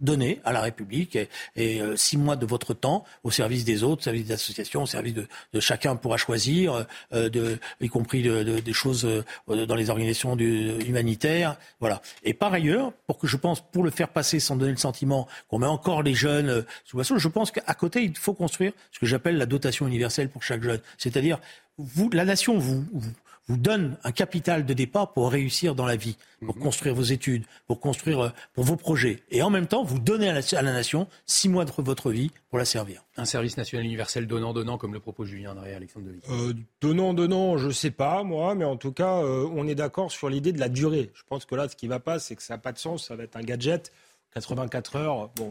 [0.00, 1.16] donné à la République
[1.56, 4.82] et, euh, six mois de votre temps au service des autres, au service des associations,
[4.82, 9.66] au service de, de chacun pourra choisir, euh, de, y compris de, des choses euh,
[9.66, 12.02] dans les organisations humanitaires, voilà.
[12.24, 15.26] Et par ailleurs, pour que je pense, pour le faire passer sans donner le sentiment
[15.48, 18.98] qu'on met encore les jeunes sous façon, je pense qu'à côté il faut construire ce
[18.98, 21.38] que j'appelle la dotation universelle pour chaque jeune, c'est-à-dire
[21.78, 23.12] vous, la nation vous, vous
[23.48, 26.62] vous donne un capital de départ pour réussir dans la vie, pour mhm.
[26.62, 29.22] construire vos études, pour construire euh, pour vos projets.
[29.30, 32.58] Et en même temps, vous donnez à la, nation six mois de votre vie pour
[32.58, 33.04] la servir.
[33.16, 36.22] Un service national universel donnant-donnant, comme le propose Julien André Alexandre Deville.
[36.30, 40.10] Euh, donnant-donnant, je ne sais pas, moi, mais en tout cas, euh, on est d'accord
[40.10, 41.10] sur l'idée de la durée.
[41.14, 42.78] Je pense que là, ce qui ne va pas, c'est que ça n'a pas de
[42.78, 43.92] sens, ça va être un gadget.
[44.36, 45.48] 84 heures, bon,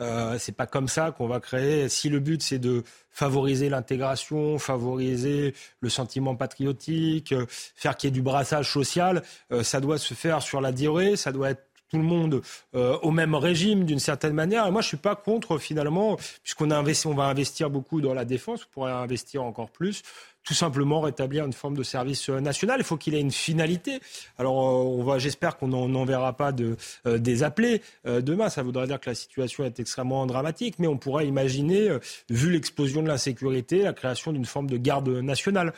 [0.00, 1.88] euh, c'est pas comme ça qu'on va créer.
[1.88, 8.12] Si le but c'est de favoriser l'intégration, favoriser le sentiment patriotique, euh, faire qu'il y
[8.12, 11.64] ait du brassage social, euh, ça doit se faire sur la durée, ça doit être
[11.90, 12.42] tout le monde
[12.74, 14.66] au même régime d'une certaine manière.
[14.66, 18.64] Et moi, je suis pas contre finalement, puisqu'on a va investir beaucoup dans la défense,
[18.64, 20.02] on pourrait investir encore plus
[20.48, 22.80] tout simplement rétablir une forme de service euh, national.
[22.80, 24.00] Il faut qu'il ait une finalité.
[24.38, 26.76] Alors, euh, on va, j'espère qu'on n'enverra pas de,
[27.06, 28.48] euh, des appelés demain.
[28.48, 31.90] Ça voudrait dire que la situation est extrêmement dramatique, mais on pourrait imaginer,
[32.30, 35.72] vu l'explosion de l'insécurité, la création d'une forme de garde nationale,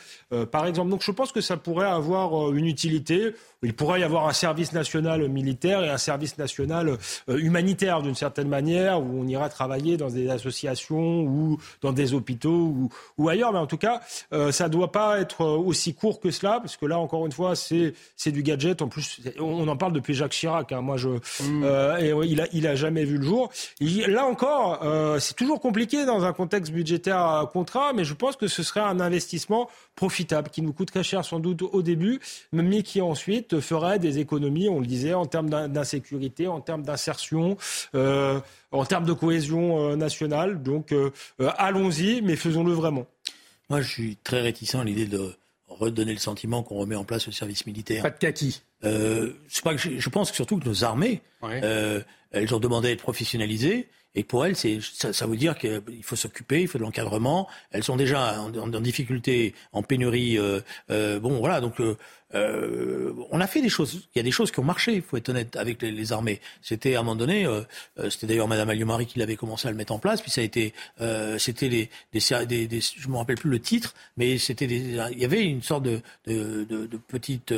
[0.51, 0.89] par exemple.
[0.89, 3.33] Donc, je pense que ça pourrait avoir une utilité.
[3.63, 6.97] Il pourrait y avoir un service national militaire et un service national
[7.27, 12.89] humanitaire, d'une certaine manière, où on ira travailler dans des associations ou dans des hôpitaux
[13.17, 13.51] ou, ailleurs.
[13.51, 14.01] Mais en tout cas,
[14.65, 17.53] ne doit pas être euh, aussi court que cela, parce que là, encore une fois,
[17.55, 18.81] c'est du gadget.
[18.81, 20.71] En plus, on en parle depuis Jacques Chirac.
[20.71, 20.81] Hein.
[20.81, 21.63] Moi, je, mm.
[21.63, 23.51] euh, et il a, il a jamais vu le jour.
[23.79, 28.47] là encore, euh, c'est toujours compliqué dans un contexte budgétaire contrat, mais je pense que
[28.47, 32.19] ce serait un investissement profitable qui nous coûterait cher sans doute au début,
[32.51, 37.57] mais qui ensuite ferait des économies, on le disait, en termes d'insécurité, en termes d'insertion.
[37.93, 40.63] en termes de cohésion nationale.
[40.63, 40.93] Donc
[41.57, 43.05] allons-y, mais faisons-le vraiment.
[43.71, 45.33] Moi, je suis très réticent à l'idée de
[45.69, 48.03] redonner le sentiment qu'on remet en place le service militaire.
[48.03, 48.63] Pas de kaki.
[48.83, 49.31] Euh,
[49.63, 52.01] pas que je, pense surtout que nos armées, euh,
[52.31, 53.87] elles ont demandé à être professionnalisées.
[54.13, 57.47] Et pour elles, c'est, ça, ça, veut dire qu'il faut s'occuper, il faut de l'encadrement.
[57.71, 60.37] Elles sont déjà en, en, difficulté, en pénurie.
[60.37, 60.59] Euh,
[60.89, 61.61] euh bon, voilà.
[61.61, 61.95] Donc, euh,
[62.35, 64.09] euh, on a fait des choses.
[64.13, 64.95] Il y a des choses qui ont marché.
[64.95, 66.41] Il faut être honnête avec les, les armées.
[66.61, 67.45] C'était à un moment donné.
[67.45, 67.61] Euh,
[68.09, 70.21] c'était d'ailleurs Madame Alliot-Marie qui l'avait commencé à le mettre en place.
[70.21, 70.73] Puis ça a été.
[71.37, 74.65] c'était les, des, des, des, je me rappelle plus le titre, mais c'était.
[74.65, 77.53] Il y avait une sorte de, de, de, de petite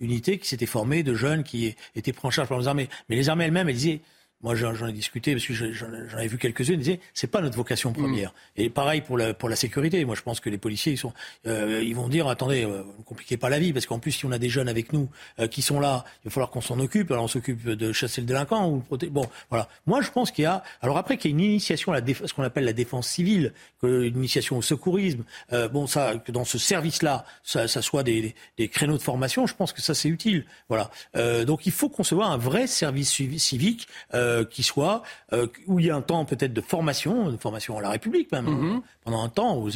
[0.00, 2.88] unité qui s'était formée de jeunes qui étaient pris en charge par les armées.
[3.08, 4.00] Mais les armées elles-mêmes, elles disaient
[4.42, 6.74] moi, j'en ai discuté parce que j'en ai vu quelques-unes.
[6.74, 8.30] Ils disaient, c'est pas notre vocation première.
[8.30, 8.60] Mm.
[8.62, 10.04] Et pareil pour la pour la sécurité.
[10.04, 11.12] Moi, je pense que les policiers, ils sont,
[11.46, 14.26] euh, ils vont dire, attendez, euh, ne compliquez pas la vie, parce qu'en plus, si
[14.26, 15.08] on a des jeunes avec nous
[15.40, 17.10] euh, qui sont là, il va falloir qu'on s'en occupe.
[17.10, 19.10] Alors, on s'occupe de chasser le délinquant ou protéger.
[19.10, 19.68] Bon, voilà.
[19.86, 20.62] Moi, je pense qu'il y a.
[20.82, 23.52] Alors après, qu'il y a une initiation à la ce qu'on appelle la défense civile,
[23.82, 25.24] une initiation au secourisme.
[25.52, 29.46] Euh, bon, ça, que dans ce service-là, ça, ça, soit des, des, créneaux de formation.
[29.46, 30.44] Je pense que ça, c'est utile.
[30.68, 30.90] Voilà.
[31.16, 33.88] Euh, donc, il faut concevoir un vrai service civique.
[34.14, 35.02] Euh, qui soit
[35.32, 38.30] euh, où il y a un temps peut-être de formation, de formation à la République
[38.32, 38.82] même, mhm.
[39.04, 39.70] pendant un temps aux,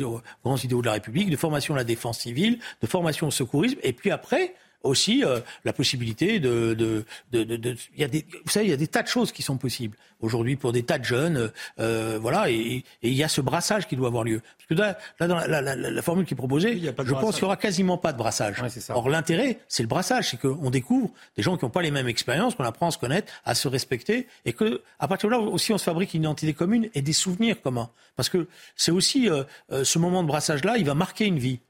[0.45, 3.79] grands idéaux de la République, de formation à la défense civile, de formation au secourisme,
[3.83, 8.27] et puis après aussi euh, la possibilité de, de, de, de, il y a des,
[8.45, 10.83] vous savez, il y a des tas de choses qui sont possibles aujourd'hui pour des
[10.83, 14.41] tas de jeunes, euh, voilà, et, il y a ce brassage qui doit avoir lieu.
[14.59, 17.43] Parce que là, là dans la, la, la, formule qui est proposée, je pense qu'il
[17.43, 18.63] y aura quasiment pas de brassage.
[18.91, 22.09] Or l'intérêt, c'est le brassage, c'est qu'on découvre des gens qui n'ont pas les mêmes
[22.09, 25.41] expériences, qu'on apprend à se connaître, à se respecter, et que à partir de là
[25.41, 27.91] aussi on se fabrique une identité commune et des souvenirs communs.
[28.17, 31.61] Parce que c'est aussi euh, euh, ce moment de brassage-là, il va marquer une vie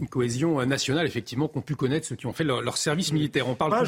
[0.00, 3.48] une cohésion euh, nationale, effectivement, qu'ont pu connaître ceux qui ont fait leur, service militaire.
[3.48, 3.82] On parle ah,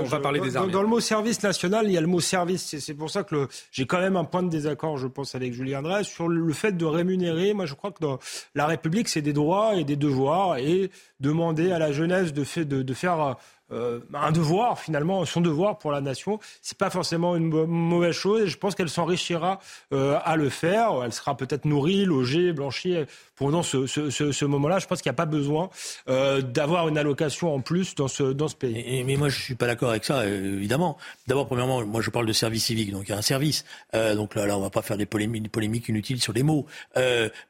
[0.00, 0.72] on va parler des armées.
[0.72, 2.78] Dans, le mot service national, il y a le mot service.
[2.78, 5.82] C'est pour ça que j'ai quand même un point de désaccord, je pense, avec Julien
[5.82, 7.54] Drey sur le fait de rémunérer.
[7.54, 8.18] Moi, je crois que dans
[8.54, 10.58] la République, c'est des droits et des devoirs.
[10.58, 13.36] Et demander à la jeunesse de, fait, de, de faire
[13.70, 16.40] euh, un devoir finalement, son devoir pour la nation.
[16.62, 18.42] C'est pas forcément une mauvaise chose.
[18.42, 19.60] Et je pense qu'elle s'enrichira
[19.92, 21.02] euh, à le faire.
[21.04, 22.96] Elle sera peut-être nourrie, logée, blanchie
[23.36, 24.78] pendant ce, moment-là.
[24.78, 25.70] Je pense qu'il n'y a pas besoin
[26.08, 29.04] euh, d'avoir une allocation en plus dans ce dans ce pays.
[29.04, 30.96] mais moi, je suis pas d'accord avec ça, évidemment.
[31.26, 33.64] D'abord, premièrement, moi, je parle de service civique, donc il y a un service.
[33.92, 36.66] donc là, là, on va pas faire des polémiques inutiles sur les mots.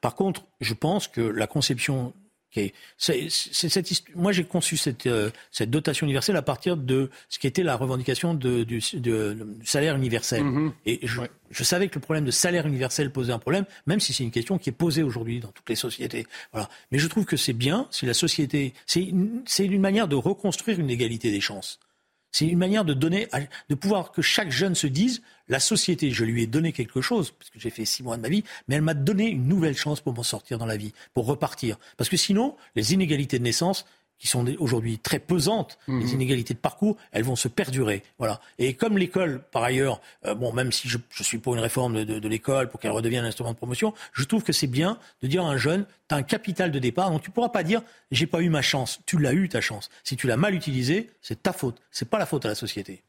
[0.01, 2.13] par contre, je pense que la conception
[4.15, 7.77] moi, j'ai conçu cette, euh, cette, dotation universelle à partir de ce qui était la
[7.77, 8.81] revendication de, du,
[9.65, 10.43] salaire universel.
[10.43, 10.73] Mm-hmm.
[10.87, 11.21] Et je,
[11.51, 14.31] je, savais que le problème de salaire universel posait un problème, même si c'est une
[14.31, 16.27] question qui est posée aujourd'hui dans toutes les sociétés.
[16.53, 16.69] Voilà.
[16.91, 20.91] Mais je trouve que c'est bien si la société, c'est une manière de reconstruire une
[20.91, 21.79] égalité des chances.
[22.33, 23.29] C'est une manière de donner,
[23.69, 27.31] de pouvoir que chaque jeune se dise la société, je lui ai donné quelque chose,
[27.31, 29.77] parce que j'ai fait six mois de ma vie, mais elle m'a donné une nouvelle
[29.77, 31.79] chance pour m'en sortir dans la vie, pour repartir.
[31.97, 33.87] Parce que sinon, les inégalités de naissance,
[34.19, 36.09] qui sont aujourd'hui très pesantes, les mhm.
[36.09, 38.03] inégalités de parcours, elles vont se perdurer.
[38.19, 38.41] Voilà.
[38.59, 42.29] Et comme l'école, par ailleurs, euh, bon, même si je, suis pour une réforme de,
[42.29, 45.45] l'école, pour qu'elle redevienne un instrument de promotion, je trouve que c'est bien de dire
[45.45, 48.27] à un jeune, tu as un capital de départ, donc tu pourras pas dire, j'ai
[48.27, 49.01] pas eu ma chance.
[49.07, 49.89] Tu l'as eu ta chance.
[50.03, 51.81] Si tu l'as mal utilisée, c'est ta faute.
[51.91, 53.03] C'est pas la faute à la société.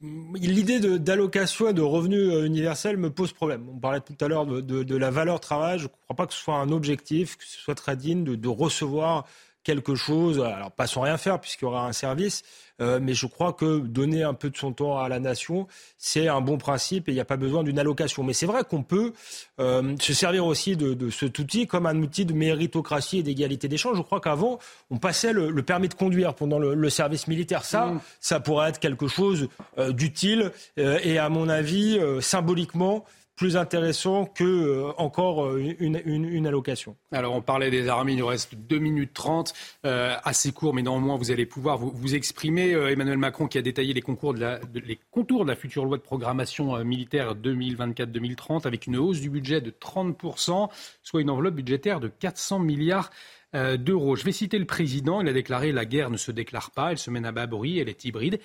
[0.00, 3.68] L'idée d'allocation et de revenus euh, universels me pose problème.
[3.68, 5.80] On parlait tout à l'heure de, de, la valeur travail.
[5.80, 8.36] Je ne crois pas que ce soit un objectif, que ce soit très digne de,
[8.36, 9.26] de recevoir
[9.64, 12.42] quelque chose, alors pas sans rien faire puisqu'il y aura un service,
[12.80, 16.28] euh, mais je crois que donner un peu de son temps à la nation, c'est
[16.28, 18.22] un bon principe et il n'y a pas besoin d'une allocation.
[18.22, 19.12] Mais c'est vrai qu'on peut
[19.60, 23.68] euh, se servir aussi de, de, cet outil comme un outil de méritocratie et d'égalité
[23.68, 23.96] d'échange.
[23.96, 24.58] Je crois qu'avant,
[24.90, 27.64] on passait le, le, permis de conduire pendant le, le service militaire.
[27.64, 28.00] Ça, mmh.
[28.20, 29.48] ça pourrait être quelque chose
[29.78, 33.04] euh, d'utile et à mon avis, symboliquement,
[33.38, 36.96] plus intéressant que euh, encore euh, une, allocation.
[37.12, 39.54] Alors on parlait des armées, il nous reste 2 minutes 30,
[39.86, 42.72] euh, assez court, mais néanmoins vous allez pouvoir vous, exprimer.
[42.72, 45.98] Emmanuel Macron qui a détaillé les, concours de la, les contours de la future loi
[45.98, 50.68] de programmation militaire 2024-2030 avec une hausse du budget de 30%,
[51.04, 53.10] soit une enveloppe budgétaire de 400 milliards
[53.52, 54.16] d'euros.
[54.16, 56.98] Je vais citer le président, il a déclaré la guerre ne se déclare pas, elle
[56.98, 58.40] se mène à bas elle est hybride.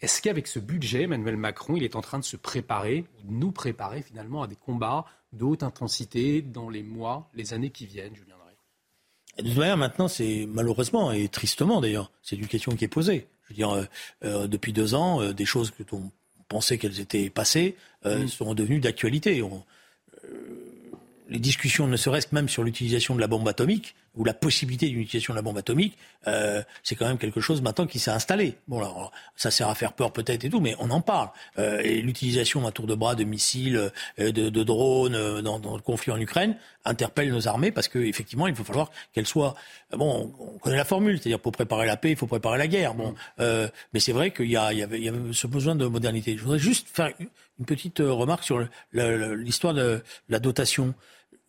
[0.00, 3.50] Est-ce qu'avec ce budget, Emmanuel Macron, il est en train de se préparer, de nous
[3.50, 8.14] préparer finalement à des combats de haute intensité dans les mois, les années qui viennent,
[8.14, 12.84] Julien Drey De toute manière, maintenant, c'est malheureusement et tristement d'ailleurs, c'est une question qui
[12.84, 13.26] est posée.
[13.44, 13.84] Je veux dire, euh,
[14.24, 16.10] euh, depuis deux ans, euh, des choses que on
[16.48, 18.28] pensait qu'elles étaient passées mm.
[18.28, 19.42] sont devenues d'actualité.
[21.28, 24.88] les discussions, ne serait-ce que même sur l'utilisation de la bombe atomique, ou la possibilité
[24.88, 25.96] d'une utilisation de la bombe atomique,
[26.26, 28.56] euh, c'est quand même quelque chose maintenant qui s'est installé.
[28.68, 31.28] Bon, alors, ça sert à faire peur peut-être et tout, mais on en parle.
[31.58, 35.58] Euh, et l'utilisation à tour de bras de missiles, euh, de, de, drones euh, dans,
[35.58, 39.54] dans, le conflit en Ukraine interpelle nos armées parce qu'effectivement, il faut falloir qu'elles soient.
[39.92, 42.94] Bon, on connaît la formule, c'est-à-dire pour préparer la paix, il faut préparer la guerre.
[42.94, 46.36] Bon, euh, mais c'est vrai qu'il y, y, y avait ce besoin de modernité.
[46.36, 47.12] Je voudrais juste faire
[47.58, 50.94] une petite remarque sur l'histoire de la dotation.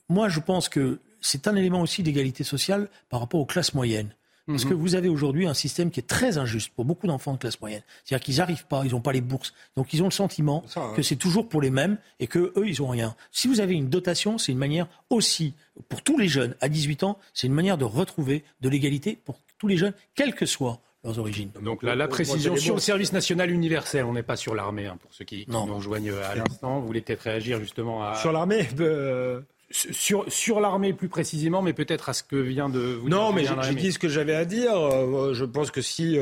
[0.09, 4.13] Moi, je pense que c'est un élément aussi d'égalité sociale par rapport aux classes moyennes.
[4.47, 4.79] Parce que mhm.
[4.79, 7.81] vous avez aujourd'hui un système qui est très injuste pour beaucoup d'enfants de classe moyenne.
[8.05, 9.53] C'est-à-dire qu'ils n'arrivent pas, ils n'ont pas les bourses.
[9.75, 10.63] Donc ils ont le sentiment
[10.95, 13.15] que c'est toujours pour les mêmes et que eux, ils n'ont rien.
[13.31, 15.53] Si vous avez une dotation, c'est une manière aussi,
[15.89, 19.41] pour tous les jeunes à 18 ans, c'est une manière de retrouver de l'égalité pour
[19.57, 21.51] tous les jeunes, quelles que soient leurs origines.
[21.61, 25.13] Donc la, précision sur le service national universel, on n'est pas sur l'armée, hein, pour
[25.13, 26.79] ceux qui, nous rejoignent à l'instant.
[26.79, 28.15] Vous voulez peut-être réagir justement à...
[28.15, 32.79] Sur l'armée euh, sur, sur l'armée plus précisément, mais peut-être à ce que vient de
[32.79, 34.75] vous Non, mais j'ai dit ce que j'avais à dire.
[34.77, 36.17] Euh, je pense que si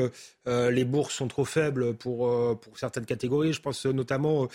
[0.46, 2.28] euh, euh, les bourses sont trop faibles pour,
[2.58, 4.48] pour certaines catégories, je pense notamment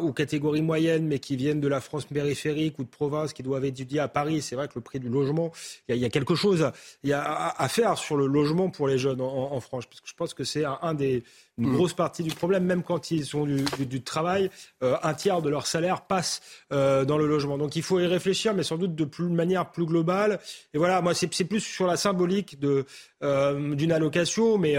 [0.00, 3.64] aux catégories moyennes, mais qui viennent de la France périphérique ou de province, qui doivent
[3.64, 4.42] étudier à Paris.
[4.42, 5.52] C'est vrai que le prix du logement,
[5.88, 6.70] il y, a quelque chose
[7.04, 10.14] y a à, faire sur le logement pour les jeunes en, France, parce que je
[10.14, 11.22] pense que c'est un des
[11.58, 11.74] une mm.
[11.74, 14.48] grosse partie du problème, même quand ils ont du, du, travail,
[14.80, 16.40] un tiers de leur salaire passe
[16.70, 17.58] dans le logement.
[17.58, 20.38] Donc il faut y réfléchir mais sans doute de, plus, manière plus globale.
[20.72, 22.84] Et voilà, moi, c'est plus sur la symbolique de
[23.20, 24.76] d'une allocation, mais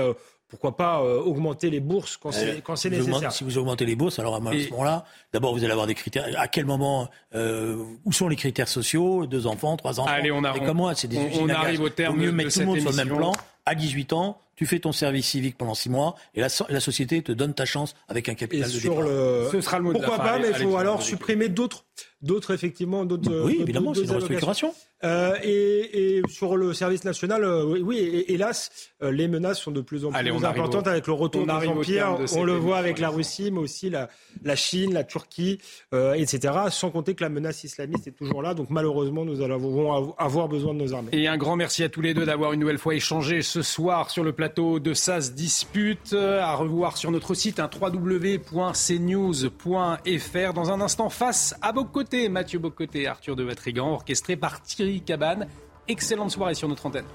[0.50, 3.32] pourquoi pas augmenter les bourses quand c'est nécessaire.
[3.32, 6.26] si vous augmentez les bourses, alors à ce moment-là, d'abord vous allez avoir des critères.
[6.38, 9.26] À quel moment, où sont les critères sociaux?
[9.26, 10.10] Deux enfants, trois enfants?
[10.10, 12.18] Allez, on, a, comment C'est des on, arrive au terme.
[12.18, 13.32] mieux de, mettre tout le monde sur le même plan.
[13.66, 17.32] À 18 ans, tu fais ton service civique pendant six mois et la, société te
[17.32, 19.48] donne ta chance avec un capital de sur Le...
[19.54, 21.86] Ce sera le mot Pourquoi pas, mais il faut alors supprimer d'autres,
[22.22, 23.44] d'autres effectivement, d'autres.
[23.44, 24.74] Oui, évidemment, c'est une restructuration.
[25.06, 28.70] Euh, et, et, sur le service national, euh, oui, et, hélas,
[29.02, 32.18] euh, les menaces sont de plus en plus importantes avec le retour des empires.
[32.36, 34.10] on le voit avec la Russie, mais aussi la,
[34.44, 35.60] la Chine, la Turquie,
[35.94, 36.54] euh, etc.
[36.70, 38.54] Sans compter que la menace islamiste est toujours là.
[38.54, 41.12] Donc malheureusement, nous allons avoir besoin de nos armées.
[41.14, 44.10] Et un grand merci à tous les deux d'avoir une nouvelle fois échangé ce soir
[44.10, 46.14] sur le plateau de SAS Dispute.
[46.14, 48.54] À revoir sur notre site, un www.cnews.fr.
[50.54, 55.48] Dans un instant, face à Bocoté, Mathieu Bocoté, Arthur de Vatrigan, orchestré par Thierry Cabane.
[55.88, 57.06] Excellente soirée sur notre antenne.